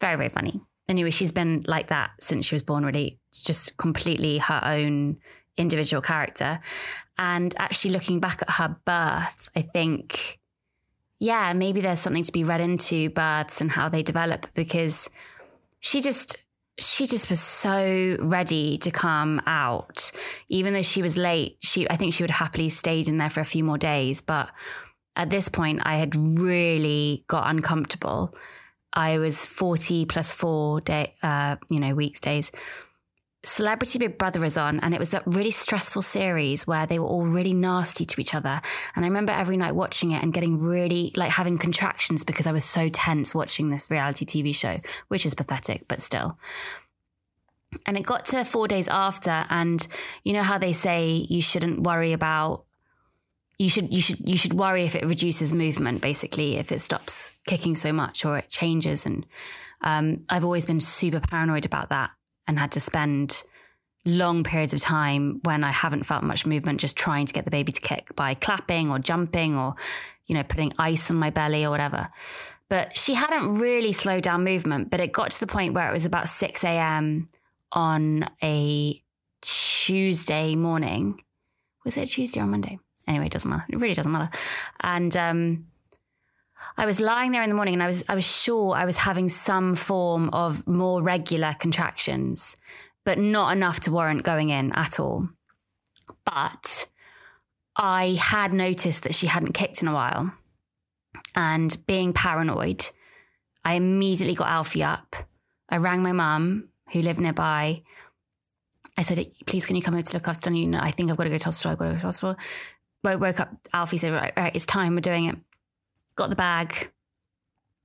very, 0.00 0.16
very 0.16 0.28
funny. 0.28 0.60
Anyway, 0.88 1.10
she's 1.10 1.30
been 1.30 1.64
like 1.68 1.88
that 1.88 2.10
since 2.18 2.46
she 2.46 2.54
was 2.54 2.64
born, 2.64 2.84
really, 2.84 3.20
just 3.32 3.76
completely 3.76 4.38
her 4.38 4.60
own 4.64 5.18
individual 5.60 6.02
character. 6.02 6.60
And 7.18 7.54
actually 7.58 7.92
looking 7.92 8.18
back 8.18 8.42
at 8.42 8.50
her 8.52 8.76
birth, 8.84 9.50
I 9.54 9.62
think, 9.62 10.38
yeah, 11.18 11.52
maybe 11.52 11.80
there's 11.80 12.00
something 12.00 12.24
to 12.24 12.32
be 12.32 12.44
read 12.44 12.60
into 12.60 13.10
births 13.10 13.60
and 13.60 13.70
how 13.70 13.88
they 13.88 14.02
develop 14.02 14.46
because 14.54 15.10
she 15.80 16.00
just 16.00 16.36
she 16.78 17.06
just 17.06 17.28
was 17.28 17.40
so 17.40 18.16
ready 18.20 18.78
to 18.78 18.90
come 18.90 19.42
out. 19.46 20.10
Even 20.48 20.72
though 20.72 20.82
she 20.82 21.02
was 21.02 21.18
late, 21.18 21.58
she 21.60 21.88
I 21.90 21.96
think 21.96 22.14
she 22.14 22.22
would 22.22 22.30
happily 22.30 22.70
stayed 22.70 23.08
in 23.08 23.18
there 23.18 23.30
for 23.30 23.40
a 23.40 23.44
few 23.44 23.64
more 23.64 23.78
days. 23.78 24.22
But 24.22 24.50
at 25.14 25.28
this 25.28 25.48
point, 25.48 25.80
I 25.82 25.96
had 25.96 26.16
really 26.16 27.24
got 27.26 27.50
uncomfortable. 27.50 28.34
I 28.92 29.18
was 29.18 29.46
40 29.46 30.06
plus 30.06 30.32
four 30.32 30.80
day, 30.80 31.14
uh, 31.22 31.56
you 31.68 31.80
know, 31.80 31.94
weeks 31.94 32.20
days. 32.20 32.50
Celebrity 33.42 33.98
Big 33.98 34.18
Brother 34.18 34.40
was 34.40 34.58
on, 34.58 34.80
and 34.80 34.92
it 34.92 35.00
was 35.00 35.10
that 35.10 35.22
really 35.26 35.50
stressful 35.50 36.02
series 36.02 36.66
where 36.66 36.86
they 36.86 36.98
were 36.98 37.06
all 37.06 37.24
really 37.24 37.54
nasty 37.54 38.04
to 38.04 38.20
each 38.20 38.34
other. 38.34 38.60
And 38.94 39.04
I 39.04 39.08
remember 39.08 39.32
every 39.32 39.56
night 39.56 39.74
watching 39.74 40.10
it 40.10 40.22
and 40.22 40.32
getting 40.32 40.58
really 40.58 41.12
like 41.16 41.30
having 41.30 41.56
contractions 41.56 42.22
because 42.22 42.46
I 42.46 42.52
was 42.52 42.64
so 42.64 42.90
tense 42.90 43.34
watching 43.34 43.70
this 43.70 43.90
reality 43.90 44.26
TV 44.26 44.54
show, 44.54 44.78
which 45.08 45.24
is 45.24 45.34
pathetic, 45.34 45.88
but 45.88 46.02
still. 46.02 46.38
And 47.86 47.96
it 47.96 48.04
got 48.04 48.26
to 48.26 48.44
four 48.44 48.68
days 48.68 48.88
after, 48.88 49.46
and 49.48 49.86
you 50.22 50.34
know 50.34 50.42
how 50.42 50.58
they 50.58 50.74
say 50.74 51.08
you 51.08 51.40
shouldn't 51.40 51.80
worry 51.82 52.12
about 52.12 52.64
you 53.56 53.70
should 53.70 53.94
you 53.94 54.02
should 54.02 54.26
you 54.28 54.36
should 54.36 54.54
worry 54.54 54.84
if 54.84 54.94
it 54.94 55.04
reduces 55.04 55.52
movement 55.52 56.00
basically 56.00 56.56
if 56.56 56.72
it 56.72 56.78
stops 56.78 57.38
kicking 57.46 57.74
so 57.74 57.92
much 57.92 58.24
or 58.24 58.38
it 58.38 58.48
changes 58.48 59.04
and 59.04 59.26
um, 59.82 60.24
I've 60.30 60.44
always 60.44 60.64
been 60.64 60.80
super 60.80 61.20
paranoid 61.20 61.66
about 61.66 61.90
that 61.90 62.10
and 62.50 62.58
had 62.58 62.72
to 62.72 62.80
spend 62.80 63.44
long 64.04 64.42
periods 64.42 64.74
of 64.74 64.80
time 64.80 65.40
when 65.44 65.62
I 65.62 65.70
haven't 65.70 66.02
felt 66.02 66.24
much 66.24 66.44
movement, 66.44 66.80
just 66.80 66.96
trying 66.96 67.26
to 67.26 67.32
get 67.32 67.44
the 67.44 67.50
baby 67.50 67.70
to 67.70 67.80
kick 67.80 68.14
by 68.16 68.34
clapping 68.34 68.90
or 68.90 68.98
jumping 68.98 69.56
or, 69.56 69.76
you 70.26 70.34
know, 70.34 70.42
putting 70.42 70.72
ice 70.76 71.12
on 71.12 71.16
my 71.16 71.30
belly 71.30 71.64
or 71.64 71.70
whatever. 71.70 72.08
But 72.68 72.96
she 72.96 73.14
hadn't 73.14 73.54
really 73.54 73.92
slowed 73.92 74.24
down 74.24 74.42
movement, 74.42 74.90
but 74.90 74.98
it 74.98 75.12
got 75.12 75.30
to 75.30 75.40
the 75.40 75.46
point 75.46 75.74
where 75.74 75.88
it 75.88 75.92
was 75.92 76.04
about 76.04 76.28
6 76.28 76.64
a.m. 76.64 77.28
on 77.70 78.28
a 78.42 79.00
Tuesday 79.40 80.56
morning. 80.56 81.22
Was 81.84 81.96
it 81.96 82.06
Tuesday 82.06 82.40
or 82.40 82.46
Monday? 82.46 82.80
Anyway, 83.06 83.26
it 83.26 83.32
doesn't 83.32 83.50
matter. 83.50 83.66
It 83.68 83.78
really 83.78 83.94
doesn't 83.94 84.12
matter. 84.12 84.30
And 84.80 85.16
um, 85.16 85.66
I 86.76 86.86
was 86.86 87.00
lying 87.00 87.32
there 87.32 87.42
in 87.42 87.48
the 87.48 87.54
morning 87.54 87.74
and 87.74 87.82
I 87.82 87.86
was 87.86 88.04
I 88.08 88.14
was 88.14 88.24
sure 88.24 88.74
I 88.74 88.84
was 88.84 88.96
having 88.96 89.28
some 89.28 89.74
form 89.74 90.30
of 90.30 90.66
more 90.66 91.02
regular 91.02 91.54
contractions, 91.58 92.56
but 93.04 93.18
not 93.18 93.56
enough 93.56 93.80
to 93.80 93.92
warrant 93.92 94.22
going 94.22 94.50
in 94.50 94.72
at 94.72 94.98
all. 95.00 95.28
But 96.24 96.86
I 97.76 98.18
had 98.20 98.52
noticed 98.52 99.02
that 99.02 99.14
she 99.14 99.26
hadn't 99.26 99.52
kicked 99.52 99.82
in 99.82 99.88
a 99.88 99.94
while. 99.94 100.32
And 101.34 101.76
being 101.86 102.12
paranoid, 102.12 102.88
I 103.64 103.74
immediately 103.74 104.34
got 104.34 104.48
Alfie 104.48 104.82
up. 104.82 105.16
I 105.68 105.76
rang 105.76 106.02
my 106.02 106.12
mum, 106.12 106.68
who 106.92 107.02
lived 107.02 107.20
nearby. 107.20 107.82
I 108.96 109.02
said, 109.02 109.24
please, 109.46 109.64
can 109.64 109.76
you 109.76 109.82
come 109.82 109.94
over 109.94 110.02
to 110.02 110.14
look 110.14 110.28
after 110.28 110.52
you? 110.52 110.76
I 110.76 110.90
think 110.90 111.10
I've 111.10 111.16
got 111.16 111.24
to 111.24 111.30
go 111.30 111.38
to 111.38 111.44
hospital. 111.44 111.72
I've 111.72 111.78
got 111.78 111.84
to 111.86 111.92
go 111.92 111.98
to 111.98 112.06
hospital. 112.06 112.36
woke 113.04 113.40
up. 113.40 113.50
Alfie 113.72 113.98
said, 113.98 114.12
right, 114.12 114.32
right, 114.36 114.54
it's 114.54 114.66
time. 114.66 114.94
We're 114.94 115.00
doing 115.00 115.26
it. 115.26 115.36
Got 116.20 116.28
the 116.28 116.36
bag, 116.36 116.90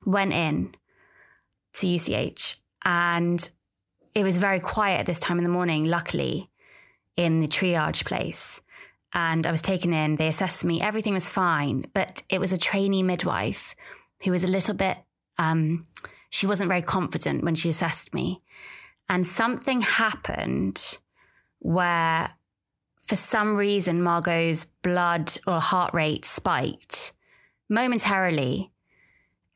went 0.05 0.33
in 0.33 0.75
to 1.75 1.87
UCH, 1.87 2.57
and 2.83 3.49
it 4.13 4.25
was 4.25 4.39
very 4.39 4.59
quiet 4.59 4.99
at 4.99 5.05
this 5.05 5.19
time 5.19 5.37
in 5.37 5.45
the 5.45 5.49
morning, 5.49 5.85
luckily, 5.85 6.49
in 7.15 7.39
the 7.39 7.47
triage 7.47 8.03
place. 8.03 8.59
And 9.13 9.47
I 9.47 9.51
was 9.51 9.61
taken 9.61 9.93
in, 9.93 10.17
they 10.17 10.27
assessed 10.27 10.65
me, 10.65 10.81
everything 10.81 11.13
was 11.13 11.29
fine. 11.29 11.85
But 11.93 12.23
it 12.27 12.41
was 12.41 12.51
a 12.51 12.57
trainee 12.57 13.03
midwife 13.03 13.73
who 14.25 14.31
was 14.31 14.43
a 14.43 14.51
little 14.51 14.75
bit, 14.75 14.97
um, 15.37 15.85
she 16.29 16.45
wasn't 16.45 16.67
very 16.67 16.81
confident 16.81 17.41
when 17.41 17.55
she 17.55 17.69
assessed 17.69 18.13
me. 18.13 18.41
And 19.07 19.25
something 19.25 19.79
happened 19.79 20.97
where, 21.59 22.31
for 23.01 23.15
some 23.15 23.55
reason, 23.55 24.03
Margot's 24.03 24.65
blood 24.81 25.37
or 25.47 25.61
heart 25.61 25.93
rate 25.93 26.25
spiked 26.25 27.14
momentarily. 27.69 28.71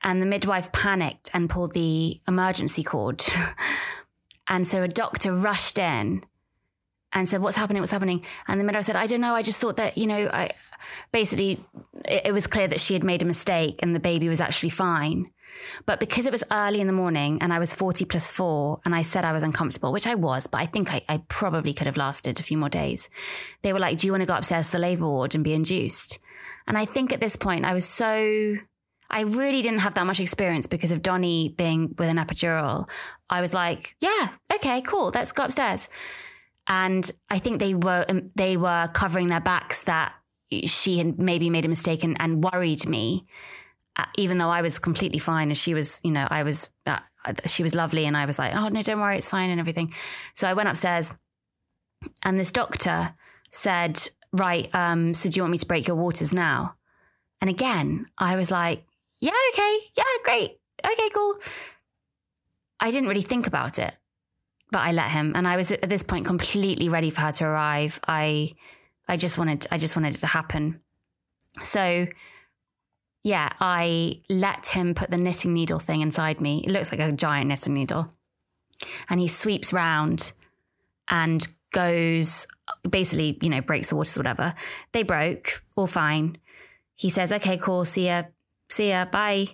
And 0.01 0.21
the 0.21 0.25
midwife 0.25 0.71
panicked 0.71 1.29
and 1.33 1.49
pulled 1.49 1.73
the 1.73 2.21
emergency 2.27 2.83
cord. 2.83 3.23
and 4.47 4.65
so 4.65 4.81
a 4.81 4.87
doctor 4.87 5.33
rushed 5.33 5.77
in 5.77 6.23
and 7.11 7.27
said, 7.27 7.41
What's 7.41 7.57
happening? 7.57 7.81
What's 7.81 7.91
happening? 7.91 8.25
And 8.47 8.59
the 8.59 8.63
midwife 8.63 8.85
said, 8.85 8.95
I 8.95 9.07
don't 9.07 9.21
know. 9.21 9.35
I 9.35 9.41
just 9.41 9.59
thought 9.59 9.77
that, 9.77 9.97
you 9.97 10.07
know, 10.07 10.29
I 10.31 10.51
basically, 11.11 11.59
it, 12.05 12.27
it 12.27 12.31
was 12.33 12.47
clear 12.47 12.67
that 12.67 12.79
she 12.79 12.93
had 12.93 13.03
made 13.03 13.21
a 13.21 13.25
mistake 13.25 13.79
and 13.81 13.95
the 13.95 13.99
baby 13.99 14.29
was 14.29 14.41
actually 14.41 14.69
fine. 14.69 15.31
But 15.85 15.99
because 15.99 16.25
it 16.25 16.31
was 16.31 16.43
early 16.51 16.79
in 16.79 16.87
the 16.87 16.93
morning 16.93 17.39
and 17.41 17.51
I 17.51 17.59
was 17.59 17.73
40 17.73 18.05
plus 18.05 18.29
four 18.29 18.79
and 18.85 18.95
I 18.95 19.01
said 19.01 19.25
I 19.25 19.33
was 19.33 19.43
uncomfortable, 19.43 19.91
which 19.91 20.07
I 20.07 20.15
was, 20.15 20.47
but 20.47 20.61
I 20.61 20.65
think 20.65 20.93
I, 20.93 21.01
I 21.09 21.23
probably 21.27 21.73
could 21.73 21.87
have 21.87 21.97
lasted 21.97 22.39
a 22.39 22.43
few 22.43 22.57
more 22.57 22.69
days. 22.69 23.09
They 23.63 23.73
were 23.73 23.79
like, 23.79 23.97
Do 23.97 24.07
you 24.07 24.13
want 24.13 24.21
to 24.21 24.27
go 24.27 24.35
upstairs 24.35 24.67
to 24.67 24.73
the 24.73 24.79
labor 24.79 25.07
ward 25.07 25.35
and 25.35 25.43
be 25.43 25.53
induced? 25.53 26.19
And 26.69 26.77
I 26.77 26.85
think 26.85 27.11
at 27.11 27.19
this 27.19 27.35
point 27.35 27.65
I 27.65 27.73
was 27.73 27.83
so, 27.83 28.55
I 29.09 29.21
really 29.21 29.61
didn't 29.61 29.79
have 29.79 29.95
that 29.95 30.05
much 30.05 30.21
experience 30.21 30.67
because 30.67 30.91
of 30.91 31.01
Donny 31.01 31.53
being 31.57 31.95
with 31.97 32.07
an 32.07 32.17
epidural. 32.17 32.89
I 33.29 33.41
was 33.41 33.53
like, 33.53 33.95
Yeah, 33.99 34.29
okay, 34.53 34.81
cool, 34.81 35.11
let's 35.13 35.33
go 35.33 35.43
upstairs. 35.43 35.89
And 36.67 37.11
I 37.29 37.39
think 37.39 37.59
they 37.59 37.73
were, 37.73 38.05
um, 38.07 38.31
they 38.35 38.55
were 38.55 38.87
covering 38.93 39.27
their 39.27 39.41
backs 39.41 39.81
that 39.83 40.13
she 40.65 40.99
had 40.99 41.19
maybe 41.19 41.49
made 41.49 41.65
a 41.65 41.67
mistake 41.67 42.03
and, 42.03 42.15
and 42.21 42.43
worried 42.43 42.87
me 42.87 43.25
uh, 43.99 44.05
even 44.15 44.37
though 44.37 44.49
I 44.49 44.61
was 44.61 44.79
completely 44.79 45.19
fine, 45.19 45.49
and 45.49 45.57
she 45.57 45.73
was, 45.73 45.99
you 46.03 46.11
know, 46.11 46.25
I 46.29 46.43
was, 46.43 46.69
uh, 46.85 46.99
she 47.45 47.63
was 47.63 47.75
lovely, 47.75 48.05
and 48.05 48.15
I 48.15 48.25
was 48.25 48.39
like, 48.39 48.55
oh 48.55 48.69
no, 48.69 48.81
don't 48.81 48.99
worry, 48.99 49.17
it's 49.17 49.29
fine, 49.29 49.49
and 49.49 49.59
everything. 49.59 49.93
So 50.35 50.47
I 50.47 50.53
went 50.53 50.69
upstairs, 50.69 51.11
and 52.23 52.39
this 52.39 52.51
doctor 52.51 53.13
said, 53.51 54.09
right, 54.33 54.73
um, 54.73 55.13
so 55.13 55.29
do 55.29 55.35
you 55.35 55.43
want 55.43 55.51
me 55.51 55.57
to 55.57 55.65
break 55.65 55.87
your 55.87 55.95
waters 55.95 56.33
now? 56.33 56.75
And 57.41 57.49
again, 57.49 58.05
I 58.17 58.35
was 58.35 58.51
like, 58.51 58.83
yeah, 59.19 59.31
okay, 59.53 59.77
yeah, 59.97 60.03
great, 60.23 60.59
okay, 60.85 61.09
cool. 61.13 61.35
I 62.79 62.91
didn't 62.91 63.09
really 63.09 63.21
think 63.21 63.47
about 63.47 63.79
it, 63.79 63.93
but 64.71 64.79
I 64.79 64.91
let 64.91 65.11
him, 65.11 65.33
and 65.35 65.47
I 65.47 65.57
was 65.57 65.71
at 65.71 65.89
this 65.89 66.03
point 66.03 66.25
completely 66.25 66.89
ready 66.89 67.09
for 67.09 67.21
her 67.21 67.31
to 67.33 67.45
arrive. 67.45 67.99
I, 68.07 68.53
I 69.07 69.17
just 69.17 69.37
wanted, 69.37 69.67
I 69.71 69.77
just 69.77 69.95
wanted 69.95 70.15
it 70.15 70.19
to 70.19 70.27
happen. 70.27 70.81
So 71.61 72.07
yeah, 73.23 73.49
I 73.59 74.21
let 74.29 74.67
him 74.67 74.93
put 74.93 75.11
the 75.11 75.17
knitting 75.17 75.53
needle 75.53 75.79
thing 75.79 76.01
inside 76.01 76.39
me. 76.39 76.63
It 76.65 76.71
looks 76.71 76.91
like 76.91 77.01
a 77.01 77.11
giant 77.11 77.49
knitting 77.49 77.73
needle. 77.73 78.13
And 79.09 79.19
he 79.19 79.27
sweeps 79.27 79.73
round 79.73 80.31
and 81.09 81.45
goes, 81.71 82.47
basically, 82.89 83.37
you 83.41 83.49
know, 83.49 83.61
breaks 83.61 83.87
the 83.87 83.95
waters, 83.95 84.17
whatever. 84.17 84.53
They 84.91 85.03
broke, 85.03 85.63
all 85.75 85.87
fine. 85.87 86.37
He 86.95 87.09
says, 87.09 87.31
okay, 87.31 87.57
cool, 87.57 87.85
see 87.85 88.07
ya, 88.07 88.23
see 88.69 88.89
ya, 88.89 89.05
bye. 89.05 89.45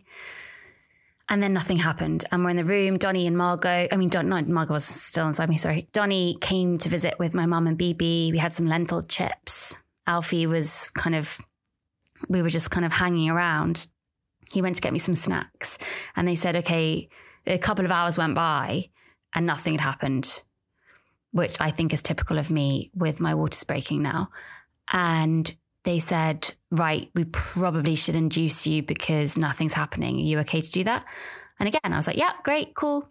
And 1.28 1.42
then 1.42 1.54
nothing 1.54 1.78
happened. 1.78 2.26
And 2.32 2.44
we're 2.44 2.52
in 2.52 2.58
the 2.58 2.64
room. 2.64 2.98
Donny 2.98 3.26
and 3.26 3.38
Margot, 3.38 3.88
I 3.92 3.98
mean, 3.98 4.10
Don, 4.10 4.30
Margot 4.30 4.74
was 4.74 4.86
still 4.86 5.28
inside 5.28 5.50
me, 5.50 5.58
sorry. 5.58 5.88
Donny 5.92 6.38
came 6.40 6.78
to 6.78 6.90
visit 6.90 7.16
with 7.18 7.34
my 7.34 7.48
mum 7.48 7.66
and 7.66 7.80
BB. 7.80 8.32
We 8.32 8.38
had 8.38 8.54
some 8.54 8.68
lentil 8.68 9.02
chips. 9.02 9.78
Alfie 10.08 10.46
was 10.46 10.92
kind 10.94 11.16
of 11.16 11.40
we 12.30 12.42
were 12.42 12.50
just 12.50 12.72
kind 12.72 12.86
of 12.86 12.94
hanging 12.94 13.30
around. 13.30 13.88
He 14.54 14.62
went 14.62 14.76
to 14.76 14.82
get 14.82 14.94
me 14.94 15.00
some 15.00 15.16
snacks 15.16 15.78
and 16.16 16.28
they 16.28 16.36
said, 16.36 16.56
okay, 16.58 17.10
a 17.46 17.58
couple 17.58 17.86
of 17.86 17.92
hours 17.92 18.18
went 18.18 18.36
by 18.36 18.90
and 19.34 19.46
nothing 19.46 19.74
had 19.74 19.82
happened, 19.82 20.44
which 21.36 21.60
I 21.60 21.70
think 21.70 21.92
is 21.92 22.02
typical 22.02 22.38
of 22.38 22.50
me 22.50 22.92
with 22.96 23.20
my 23.20 23.36
waters 23.36 23.66
breaking 23.66 24.02
now. 24.02 24.30
And 24.90 25.54
they 25.84 26.00
said, 26.00 26.54
right, 26.72 27.12
we 27.14 27.26
probably 27.26 27.96
should 27.96 28.16
induce 28.16 28.66
you 28.66 28.82
because 28.82 29.38
nothing's 29.38 29.74
happening. 29.74 30.16
Are 30.16 30.20
you 30.20 30.40
okay 30.40 30.62
to 30.62 30.72
do 30.72 30.86
that? 30.86 31.04
And 31.60 31.68
again, 31.68 31.92
I 31.92 31.98
was 31.98 32.08
like, 32.08 32.16
yeah, 32.16 32.32
great, 32.44 32.74
cool. 32.74 33.10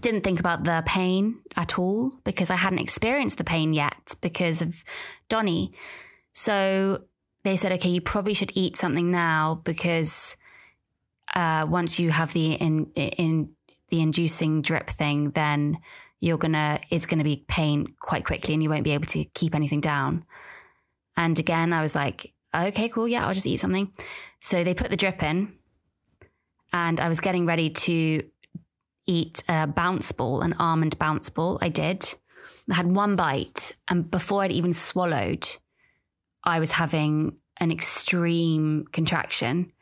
Didn't 0.00 0.20
think 0.20 0.38
about 0.38 0.62
the 0.62 0.84
pain 0.86 1.40
at 1.56 1.80
all 1.80 2.12
because 2.22 2.48
I 2.48 2.54
hadn't 2.54 2.78
experienced 2.78 3.38
the 3.38 3.44
pain 3.44 3.72
yet 3.72 4.14
because 4.22 4.62
of 4.62 4.84
Donny. 5.28 5.72
So 6.30 7.06
they 7.42 7.56
said, 7.56 7.72
okay, 7.72 7.88
you 7.88 8.00
probably 8.00 8.34
should 8.34 8.52
eat 8.54 8.76
something 8.76 9.10
now 9.10 9.62
because 9.64 10.36
uh, 11.34 11.66
once 11.68 11.98
you 11.98 12.12
have 12.12 12.32
the 12.34 12.52
in, 12.52 12.92
in 12.94 13.50
the 13.88 14.00
inducing 14.00 14.62
drip 14.62 14.88
thing, 14.88 15.32
then 15.32 15.78
you're 16.20 16.38
gonna 16.38 16.80
it's 16.90 17.06
gonna 17.06 17.24
be 17.24 17.44
pain 17.48 17.94
quite 18.00 18.24
quickly, 18.24 18.54
and 18.54 18.62
you 18.62 18.70
won't 18.70 18.84
be 18.84 18.94
able 18.94 19.06
to 19.06 19.24
keep 19.24 19.54
anything 19.54 19.80
down. 19.80 20.24
And 21.16 21.38
again, 21.38 21.72
I 21.72 21.80
was 21.80 21.94
like, 21.94 22.32
okay, 22.54 22.88
cool, 22.88 23.08
yeah, 23.08 23.26
I'll 23.26 23.34
just 23.34 23.46
eat 23.46 23.60
something. 23.60 23.92
So 24.40 24.62
they 24.62 24.74
put 24.74 24.90
the 24.90 24.96
drip 24.96 25.22
in, 25.22 25.52
and 26.72 27.00
I 27.00 27.08
was 27.08 27.20
getting 27.20 27.46
ready 27.46 27.70
to 27.70 28.22
eat 29.06 29.42
a 29.48 29.66
bounce 29.66 30.12
ball, 30.12 30.42
an 30.42 30.54
almond 30.58 30.98
bounce 30.98 31.30
ball. 31.30 31.58
I 31.60 31.70
did. 31.70 32.04
I 32.70 32.74
had 32.74 32.86
one 32.86 33.16
bite, 33.16 33.72
and 33.88 34.10
before 34.10 34.42
I'd 34.42 34.52
even 34.52 34.72
swallowed, 34.72 35.48
I 36.44 36.60
was 36.60 36.72
having 36.72 37.36
an 37.58 37.70
extreme 37.70 38.86
contraction. 38.92 39.72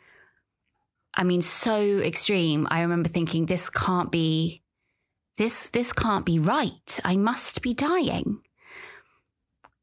I 1.13 1.25
mean, 1.25 1.43
so 1.43 1.99
extreme. 1.99 2.69
I 2.71 2.83
remember 2.83 3.09
thinking, 3.09 3.47
this 3.47 3.69
can't 3.69 4.13
be, 4.13 4.63
this, 5.37 5.71
this 5.71 5.93
can't 5.93 6.25
be 6.25 6.39
right. 6.39 7.01
I 7.05 7.17
must 7.17 7.63
be 7.63 7.75
dying. 7.75 8.41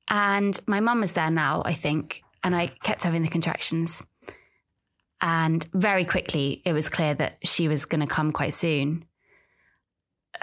And 0.09 0.59
my 0.67 0.79
mum 0.79 0.99
was 0.99 1.13
there 1.13 1.31
now, 1.31 1.63
I 1.65 1.73
think, 1.73 2.23
and 2.43 2.55
I 2.55 2.67
kept 2.67 3.03
having 3.03 3.21
the 3.21 3.27
contractions. 3.27 4.03
And 5.21 5.65
very 5.73 6.05
quickly, 6.05 6.61
it 6.65 6.73
was 6.73 6.89
clear 6.89 7.13
that 7.15 7.37
she 7.43 7.67
was 7.67 7.85
going 7.85 8.01
to 8.01 8.07
come 8.07 8.31
quite 8.31 8.53
soon. 8.53 9.05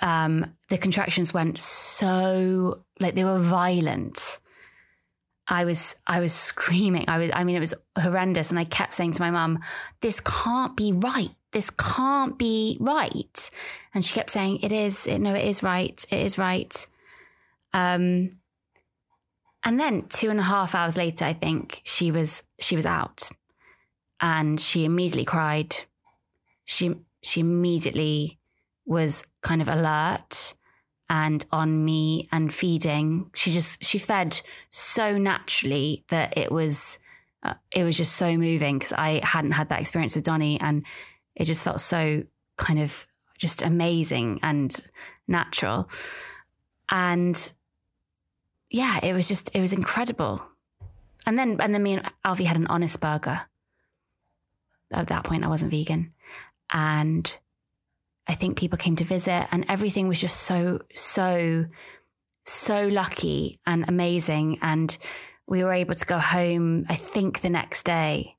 Um, 0.00 0.56
the 0.68 0.78
contractions 0.78 1.34
went 1.34 1.58
so, 1.58 2.84
like, 2.98 3.14
they 3.14 3.24
were 3.24 3.38
violent. 3.38 4.38
I 5.50 5.64
was 5.64 5.96
I 6.06 6.20
was 6.20 6.32
screaming. 6.32 7.06
I 7.08 7.18
was 7.18 7.30
I 7.34 7.42
mean 7.42 7.56
it 7.56 7.60
was 7.60 7.74
horrendous 7.98 8.50
and 8.50 8.58
I 8.58 8.64
kept 8.64 8.94
saying 8.94 9.12
to 9.12 9.22
my 9.22 9.32
mum, 9.32 9.58
this 10.00 10.20
can't 10.20 10.76
be 10.76 10.92
right. 10.92 11.30
This 11.50 11.70
can't 11.70 12.38
be 12.38 12.78
right. 12.80 13.50
And 13.92 14.04
she 14.04 14.14
kept 14.14 14.30
saying 14.30 14.60
it 14.62 14.70
is 14.70 15.08
it, 15.08 15.18
no 15.18 15.34
it 15.34 15.44
is 15.44 15.62
right. 15.64 16.02
It 16.08 16.20
is 16.20 16.38
right. 16.38 16.86
Um 17.74 18.38
and 19.64 19.78
then 19.78 20.06
two 20.08 20.30
and 20.30 20.38
a 20.38 20.44
half 20.44 20.74
hours 20.74 20.96
later, 20.96 21.24
I 21.24 21.32
think 21.32 21.82
she 21.84 22.12
was 22.12 22.44
she 22.60 22.76
was 22.76 22.86
out. 22.86 23.28
And 24.20 24.60
she 24.60 24.84
immediately 24.84 25.24
cried. 25.24 25.74
She 26.64 26.94
she 27.22 27.40
immediately 27.40 28.38
was 28.86 29.24
kind 29.42 29.60
of 29.60 29.68
alert 29.68 30.54
and 31.10 31.44
on 31.50 31.84
me 31.84 32.28
and 32.30 32.54
feeding. 32.54 33.28
She 33.34 33.50
just 33.50 33.84
she 33.84 33.98
fed 33.98 34.40
so 34.70 35.18
naturally 35.18 36.04
that 36.08 36.38
it 36.38 36.50
was 36.52 37.00
uh, 37.42 37.54
it 37.72 37.84
was 37.84 37.96
just 37.96 38.14
so 38.14 38.36
moving 38.38 38.78
because 38.78 38.92
I 38.92 39.20
hadn't 39.24 39.52
had 39.52 39.68
that 39.68 39.80
experience 39.80 40.14
with 40.14 40.24
Donny 40.24 40.58
and 40.60 40.86
it 41.34 41.44
just 41.44 41.64
felt 41.64 41.80
so 41.80 42.22
kind 42.56 42.78
of 42.78 43.08
just 43.38 43.60
amazing 43.60 44.38
and 44.42 44.88
natural. 45.26 45.90
And 46.90 47.52
yeah, 48.70 49.00
it 49.02 49.12
was 49.12 49.26
just 49.26 49.50
it 49.52 49.60
was 49.60 49.72
incredible. 49.72 50.40
And 51.26 51.36
then 51.36 51.60
and 51.60 51.74
then 51.74 51.82
me 51.82 51.94
and 51.94 52.08
Alfie 52.24 52.44
had 52.44 52.56
an 52.56 52.68
honest 52.68 53.00
burger. 53.00 53.42
At 54.92 55.08
that 55.08 55.24
point 55.24 55.44
I 55.44 55.48
wasn't 55.48 55.72
vegan. 55.72 56.12
And 56.72 57.34
I 58.30 58.34
think 58.34 58.56
people 58.56 58.78
came 58.78 58.94
to 58.94 59.02
visit 59.02 59.48
and 59.50 59.66
everything 59.68 60.06
was 60.06 60.20
just 60.20 60.36
so, 60.42 60.82
so, 60.94 61.66
so 62.44 62.86
lucky 62.86 63.58
and 63.66 63.84
amazing. 63.88 64.60
And 64.62 64.96
we 65.48 65.64
were 65.64 65.72
able 65.72 65.96
to 65.96 66.06
go 66.06 66.18
home, 66.18 66.86
I 66.88 66.94
think, 66.94 67.40
the 67.40 67.50
next 67.50 67.82
day. 67.82 68.36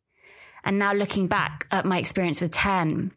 And 0.64 0.80
now 0.80 0.94
looking 0.94 1.28
back 1.28 1.68
at 1.72 1.84
my 1.86 1.98
experience 1.98 2.40
with 2.40 2.52
10, 2.52 3.12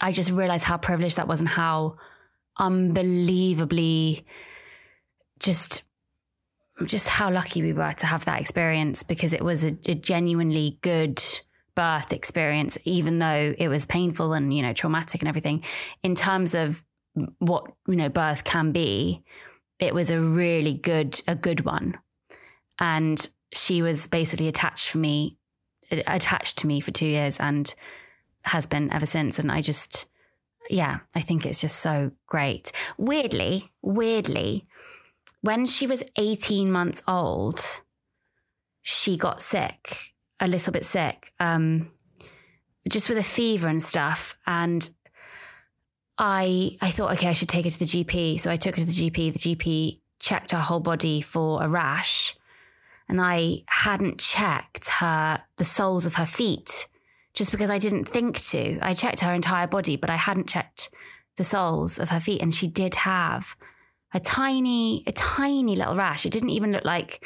I 0.00 0.10
just 0.10 0.32
realized 0.32 0.64
how 0.64 0.76
privileged 0.76 1.18
that 1.18 1.28
was 1.28 1.38
and 1.38 1.48
how 1.48 1.98
unbelievably 2.58 4.26
just 5.38 5.84
just 6.84 7.08
how 7.08 7.30
lucky 7.30 7.62
we 7.62 7.72
were 7.72 7.92
to 7.92 8.06
have 8.06 8.24
that 8.24 8.40
experience 8.40 9.02
because 9.02 9.32
it 9.32 9.42
was 9.42 9.64
a, 9.64 9.68
a 9.88 9.94
genuinely 9.94 10.78
good 10.82 11.22
birth 11.76 12.12
experience, 12.12 12.76
even 12.84 13.18
though 13.18 13.54
it 13.56 13.68
was 13.68 13.86
painful 13.86 14.32
and, 14.32 14.52
you 14.52 14.62
know, 14.62 14.72
traumatic 14.72 15.20
and 15.20 15.28
everything. 15.28 15.62
In 16.02 16.16
terms 16.16 16.54
of 16.54 16.82
what, 17.38 17.70
you 17.86 17.94
know, 17.94 18.08
birth 18.08 18.42
can 18.42 18.72
be, 18.72 19.22
it 19.78 19.94
was 19.94 20.10
a 20.10 20.20
really 20.20 20.74
good, 20.74 21.20
a 21.28 21.36
good 21.36 21.64
one. 21.64 21.96
And 22.80 23.28
she 23.52 23.82
was 23.82 24.08
basically 24.08 24.48
attached 24.48 24.90
for 24.90 24.98
me, 24.98 25.38
attached 25.90 26.58
to 26.58 26.66
me 26.66 26.80
for 26.80 26.90
two 26.90 27.06
years 27.06 27.38
and 27.38 27.72
has 28.44 28.66
been 28.66 28.92
ever 28.92 29.06
since. 29.06 29.38
And 29.38 29.52
I 29.52 29.60
just, 29.60 30.06
yeah, 30.68 31.00
I 31.14 31.20
think 31.20 31.46
it's 31.46 31.60
just 31.60 31.76
so 31.76 32.10
great. 32.26 32.72
Weirdly, 32.98 33.70
weirdly, 33.82 34.66
when 35.42 35.66
she 35.66 35.86
was 35.86 36.02
18 36.16 36.72
months 36.72 37.02
old, 37.06 37.60
she 38.82 39.16
got 39.16 39.42
sick, 39.42 40.14
a 40.40 40.48
little 40.48 40.72
bit 40.72 40.84
sick, 40.84 41.32
um, 41.40 41.90
just 42.88 43.08
with 43.08 43.18
a 43.18 43.22
fever 43.22 43.68
and 43.68 43.82
stuff. 43.82 44.38
And 44.46 44.88
I, 46.18 46.76
I 46.80 46.90
thought, 46.90 47.12
okay, 47.12 47.28
I 47.28 47.32
should 47.32 47.48
take 47.48 47.64
her 47.64 47.70
to 47.70 47.78
the 47.78 47.84
GP. 47.84 48.40
So 48.40 48.50
I 48.50 48.56
took 48.56 48.76
her 48.76 48.80
to 48.80 48.86
the 48.86 48.92
GP. 49.10 49.32
The 49.32 49.56
GP 49.56 50.00
checked 50.18 50.52
her 50.52 50.58
whole 50.58 50.80
body 50.80 51.20
for 51.20 51.62
a 51.62 51.68
rash. 51.68 52.36
And 53.08 53.20
I 53.20 53.62
hadn't 53.68 54.18
checked 54.18 54.88
her, 54.88 55.42
the 55.56 55.64
soles 55.64 56.06
of 56.06 56.14
her 56.14 56.26
feet 56.26 56.88
just 57.36 57.52
because 57.52 57.70
I 57.70 57.78
didn't 57.78 58.06
think 58.06 58.40
to. 58.46 58.78
I 58.80 58.94
checked 58.94 59.20
her 59.20 59.32
entire 59.32 59.66
body, 59.66 59.96
but 59.96 60.10
I 60.10 60.16
hadn't 60.16 60.48
checked 60.48 60.90
the 61.36 61.44
soles 61.44 61.98
of 61.98 62.08
her 62.08 62.18
feet. 62.18 62.40
And 62.40 62.52
she 62.52 62.66
did 62.66 62.96
have 62.96 63.54
a 64.12 64.18
tiny, 64.18 65.04
a 65.06 65.12
tiny 65.12 65.76
little 65.76 65.96
rash. 65.96 66.24
It 66.24 66.32
didn't 66.32 66.50
even 66.50 66.72
look 66.72 66.84
like 66.84 67.24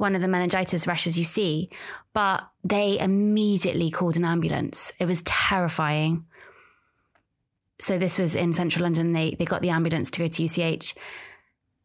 one 0.00 0.14
of 0.14 0.22
the 0.22 0.28
meningitis 0.28 0.86
rashes 0.86 1.18
you 1.18 1.24
see, 1.24 1.70
but 2.12 2.48
they 2.64 2.98
immediately 2.98 3.90
called 3.90 4.16
an 4.16 4.24
ambulance. 4.24 4.92
It 4.98 5.06
was 5.06 5.22
terrifying. 5.22 6.24
So 7.80 7.98
this 7.98 8.18
was 8.18 8.34
in 8.34 8.52
central 8.52 8.84
London. 8.84 9.12
They 9.12 9.34
they 9.38 9.44
got 9.44 9.62
the 9.62 9.70
ambulance 9.70 10.10
to 10.10 10.18
go 10.20 10.28
to 10.28 10.42
UCH 10.44 10.94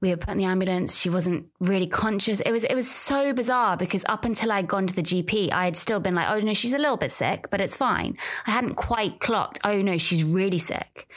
we 0.01 0.09
were 0.09 0.17
put 0.17 0.31
in 0.31 0.37
the 0.37 0.43
ambulance. 0.45 0.99
She 0.99 1.09
wasn't 1.09 1.47
really 1.59 1.87
conscious. 1.87 2.39
It 2.41 2.51
was 2.51 2.63
it 2.63 2.75
was 2.75 2.89
so 2.89 3.33
bizarre 3.33 3.75
because 3.75 4.05
up 4.07 4.23
until 4.23 4.51
I'd 4.51 4.67
gone 4.67 4.87
to 4.87 4.93
the 4.93 5.01
GP, 5.01 5.51
I 5.51 5.65
had 5.65 5.75
still 5.75 5.99
been 5.99 6.13
like, 6.15 6.29
oh 6.29 6.39
no, 6.39 6.53
she's 6.53 6.73
a 6.73 6.77
little 6.77 6.97
bit 6.97 7.11
sick, 7.11 7.47
but 7.49 7.61
it's 7.61 7.75
fine. 7.75 8.17
I 8.45 8.51
hadn't 8.51 8.75
quite 8.75 9.19
clocked, 9.19 9.59
oh 9.63 9.81
no, 9.81 9.97
she's 9.97 10.23
really 10.23 10.59
sick. 10.59 11.09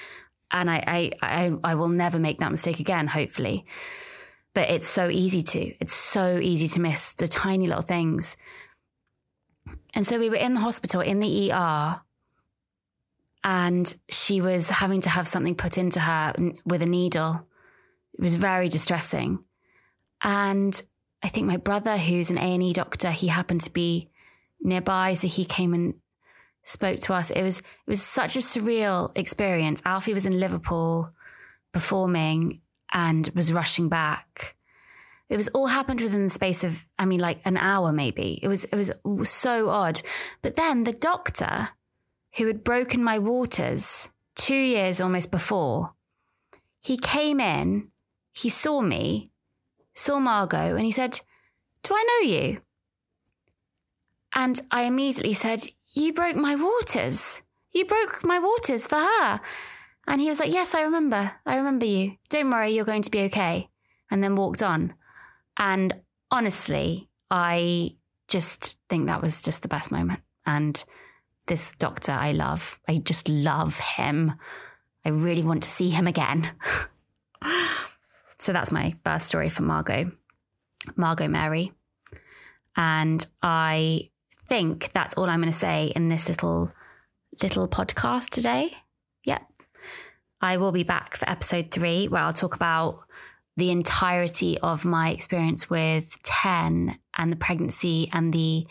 And 0.53 0.71
I 0.71 0.83
I 0.87 1.13
I, 1.23 1.53
I 1.65 1.75
will 1.75 1.89
never 1.89 2.19
make 2.19 2.39
that 2.39 2.51
mistake 2.51 2.81
again, 2.81 3.09
hopefully. 3.09 3.67
But 4.59 4.71
it's 4.71 4.89
so 4.89 5.09
easy 5.09 5.45
to. 5.45 5.73
It's 5.79 5.95
so 5.95 6.39
easy 6.39 6.67
to 6.67 6.81
miss 6.81 7.15
the 7.15 7.29
tiny 7.29 7.69
little 7.69 7.81
things. 7.81 8.37
And 9.95 10.05
so 10.05 10.19
we 10.19 10.31
were 10.31 10.35
in 10.35 10.55
the 10.55 10.61
hospital 10.61 11.01
in 11.01 11.21
the 11.21 11.53
ER 11.53 12.01
and 13.45 13.97
she 14.09 14.41
was 14.41 14.69
having 14.69 15.01
to 15.03 15.11
have 15.11 15.29
something 15.29 15.55
put 15.55 15.79
into 15.79 16.01
her 16.01 16.35
with 16.65 16.83
a 16.83 16.87
needle 16.87 17.47
it 18.15 18.21
was 18.21 18.35
very 18.35 18.69
distressing. 18.69 19.45
And 20.23 20.83
I 21.23 21.29
think 21.29 21.47
my 21.47 21.57
brother, 21.57 21.97
who's 21.97 22.31
an 22.31 22.39
A&E 22.39 22.73
doctor, 22.73 23.13
he 23.13 23.29
happened 23.29 23.61
to 23.61 23.73
be 23.73 24.11
nearby. 24.61 25.15
So 25.15 25.29
he 25.29 25.45
came 25.45 25.73
and 25.73 25.95
spoke 26.65 26.99
to 27.03 27.15
us. 27.15 27.31
It 27.31 27.45
was, 27.45 27.61
it 27.61 27.65
was 27.87 28.03
such 28.03 28.35
a 28.35 28.41
surreal 28.41 29.17
experience. 29.17 29.81
Alfie 29.85 30.15
was 30.15 30.27
in 30.27 30.41
Liverpool 30.41 31.13
performing 31.71 32.61
and 32.93 33.29
was 33.35 33.53
rushing 33.53 33.89
back. 33.89 34.57
It 35.29 35.37
was 35.37 35.49
all 35.49 35.67
happened 35.67 36.01
within 36.01 36.25
the 36.25 36.31
space 36.31 36.65
of, 36.65 36.87
I 36.99 37.05
mean, 37.05 37.21
like 37.21 37.41
an 37.45 37.57
hour 37.57 37.93
maybe. 37.93 38.39
It 38.43 38.49
was, 38.49 38.65
it 38.65 38.77
was 39.05 39.29
so 39.29 39.69
odd. 39.69 40.01
But 40.41 40.57
then 40.57 40.85
the 40.85 40.93
doctor 40.93 41.71
who 42.37 42.47
had 42.47 42.65
broken 42.65 43.05
my 43.05 43.19
waters 43.19 44.09
two 44.37 44.57
years 44.57 45.01
almost 45.01 45.31
before, 45.31 45.93
he 46.81 46.97
came 46.97 47.41
in 47.41 47.91
he 48.39 48.49
saw 48.49 48.81
me, 48.81 49.31
saw 49.95 50.21
Margot, 50.21 50.77
and 50.77 50.85
he 50.85 50.93
said, 50.93 51.21
Do 51.83 51.93
I 51.95 52.05
know 52.05 52.29
you? 52.29 52.61
And 54.33 54.61
I 54.71 54.83
immediately 54.83 55.33
said, 55.33 55.65
You 55.93 56.13
broke 56.13 56.37
my 56.37 56.55
waters. 56.55 57.43
You 57.73 57.85
broke 57.85 58.23
my 58.23 58.39
waters 58.39 58.87
for 58.87 58.97
her. 58.97 59.41
And 60.09 60.21
he 60.21 60.27
was 60.27 60.41
like, 60.41 60.53
Yes, 60.53 60.75
I 60.75 60.83
remember. 60.83 61.33
I 61.47 61.57
remember 61.57 61.87
you. 61.87 62.17
Don't 62.29 62.51
worry, 62.51 62.71
you're 62.71 62.85
going 62.85 63.03
to 63.03 63.11
be 63.11 63.21
okay. 63.23 63.69
And 64.11 64.25
then 64.25 64.35
walked 64.35 64.63
on. 64.63 64.95
And 65.57 65.95
honestly, 66.31 67.09
I 67.31 67.95
just 68.27 68.77
think 68.89 69.07
that 69.07 69.23
was 69.23 69.43
just 69.43 69.63
the 69.63 69.69
best 69.69 69.93
moment. 69.93 70.23
And 70.47 70.83
this 71.47 71.73
doctor 71.79 72.13
I 72.13 72.33
love, 72.33 72.81
I 72.89 72.99
just 72.99 73.29
love 73.29 73.79
him. 73.79 74.33
I 75.05 75.11
really 75.11 75.45
want 75.45 75.63
to 75.63 75.69
see 75.69 75.91
him 75.91 76.07
again. 76.07 76.51
So 78.39 78.53
that's 78.53 78.71
my 78.73 78.95
birth 79.03 79.23
story 79.23 79.51
for 79.51 79.63
Margot, 79.63 80.13
Margot 80.97 81.29
Mary. 81.29 81.73
And 82.77 83.27
I 83.43 84.11
think 84.49 84.93
that's 84.93 85.17
all 85.17 85.29
I'm 85.29 85.41
going 85.41 85.53
to 85.53 85.59
say 85.59 85.93
in 85.95 86.09
this 86.09 86.29
little 86.29 86.73
little 87.43 87.69
podcast 87.69 88.31
today. 88.31 88.77
I 90.41 90.57
will 90.57 90.73
be 90.73 90.85
back 90.85 91.17
for 91.17 91.29
episode 91.29 91.71
3 91.71 92.09
where 92.09 92.23
I'll 92.23 92.33
talk 92.33 92.55
about 92.55 93.01
the 93.57 93.71
entirety 93.71 94.57
of 94.59 94.85
my 94.85 95.11
experience 95.11 95.69
with 95.69 96.23
10 96.23 96.97
and 97.17 97.33
the 97.33 97.37
pregnancy 97.37 98.09
and 98.13 98.33
the 98.33 98.67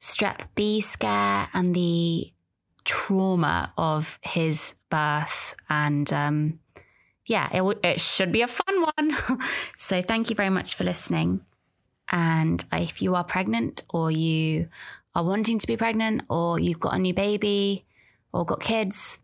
strep 0.00 0.48
B 0.56 0.80
scare 0.80 1.48
and 1.54 1.72
the 1.74 2.32
trauma 2.84 3.72
of 3.78 4.18
his 4.22 4.74
birth 4.90 5.54
and 5.68 6.12
um, 6.12 6.58
yeah, 7.26 7.48
it, 7.52 7.58
w- 7.58 7.78
it 7.84 8.00
should 8.00 8.32
be 8.32 8.42
a 8.42 8.48
fun 8.48 8.82
one. 8.96 9.38
so 9.76 10.02
thank 10.02 10.30
you 10.30 10.36
very 10.36 10.50
much 10.50 10.74
for 10.74 10.82
listening. 10.82 11.42
And 12.10 12.64
if 12.72 13.02
you 13.02 13.14
are 13.14 13.24
pregnant 13.24 13.84
or 13.90 14.10
you 14.10 14.68
are 15.14 15.22
wanting 15.22 15.58
to 15.60 15.66
be 15.66 15.76
pregnant 15.76 16.22
or 16.28 16.58
you've 16.58 16.80
got 16.80 16.94
a 16.94 16.98
new 16.98 17.14
baby 17.14 17.84
or 18.32 18.44
got 18.44 18.60
kids, 18.60 19.20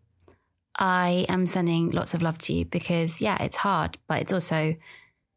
I 0.77 1.25
am 1.29 1.45
sending 1.45 1.89
lots 1.91 2.13
of 2.13 2.21
love 2.21 2.37
to 2.39 2.53
you 2.53 2.65
because, 2.65 3.21
yeah, 3.21 3.41
it's 3.41 3.55
hard, 3.57 3.97
but 4.07 4.21
it's 4.21 4.33
also 4.33 4.75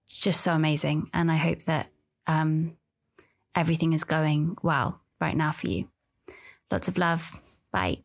just 0.08 0.40
so 0.40 0.52
amazing. 0.52 1.10
And 1.14 1.30
I 1.30 1.36
hope 1.36 1.62
that 1.62 1.90
um, 2.26 2.76
everything 3.54 3.92
is 3.92 4.04
going 4.04 4.56
well 4.62 5.00
right 5.20 5.36
now 5.36 5.52
for 5.52 5.68
you. 5.68 5.88
Lots 6.70 6.88
of 6.88 6.98
love. 6.98 7.40
Bye. 7.72 7.98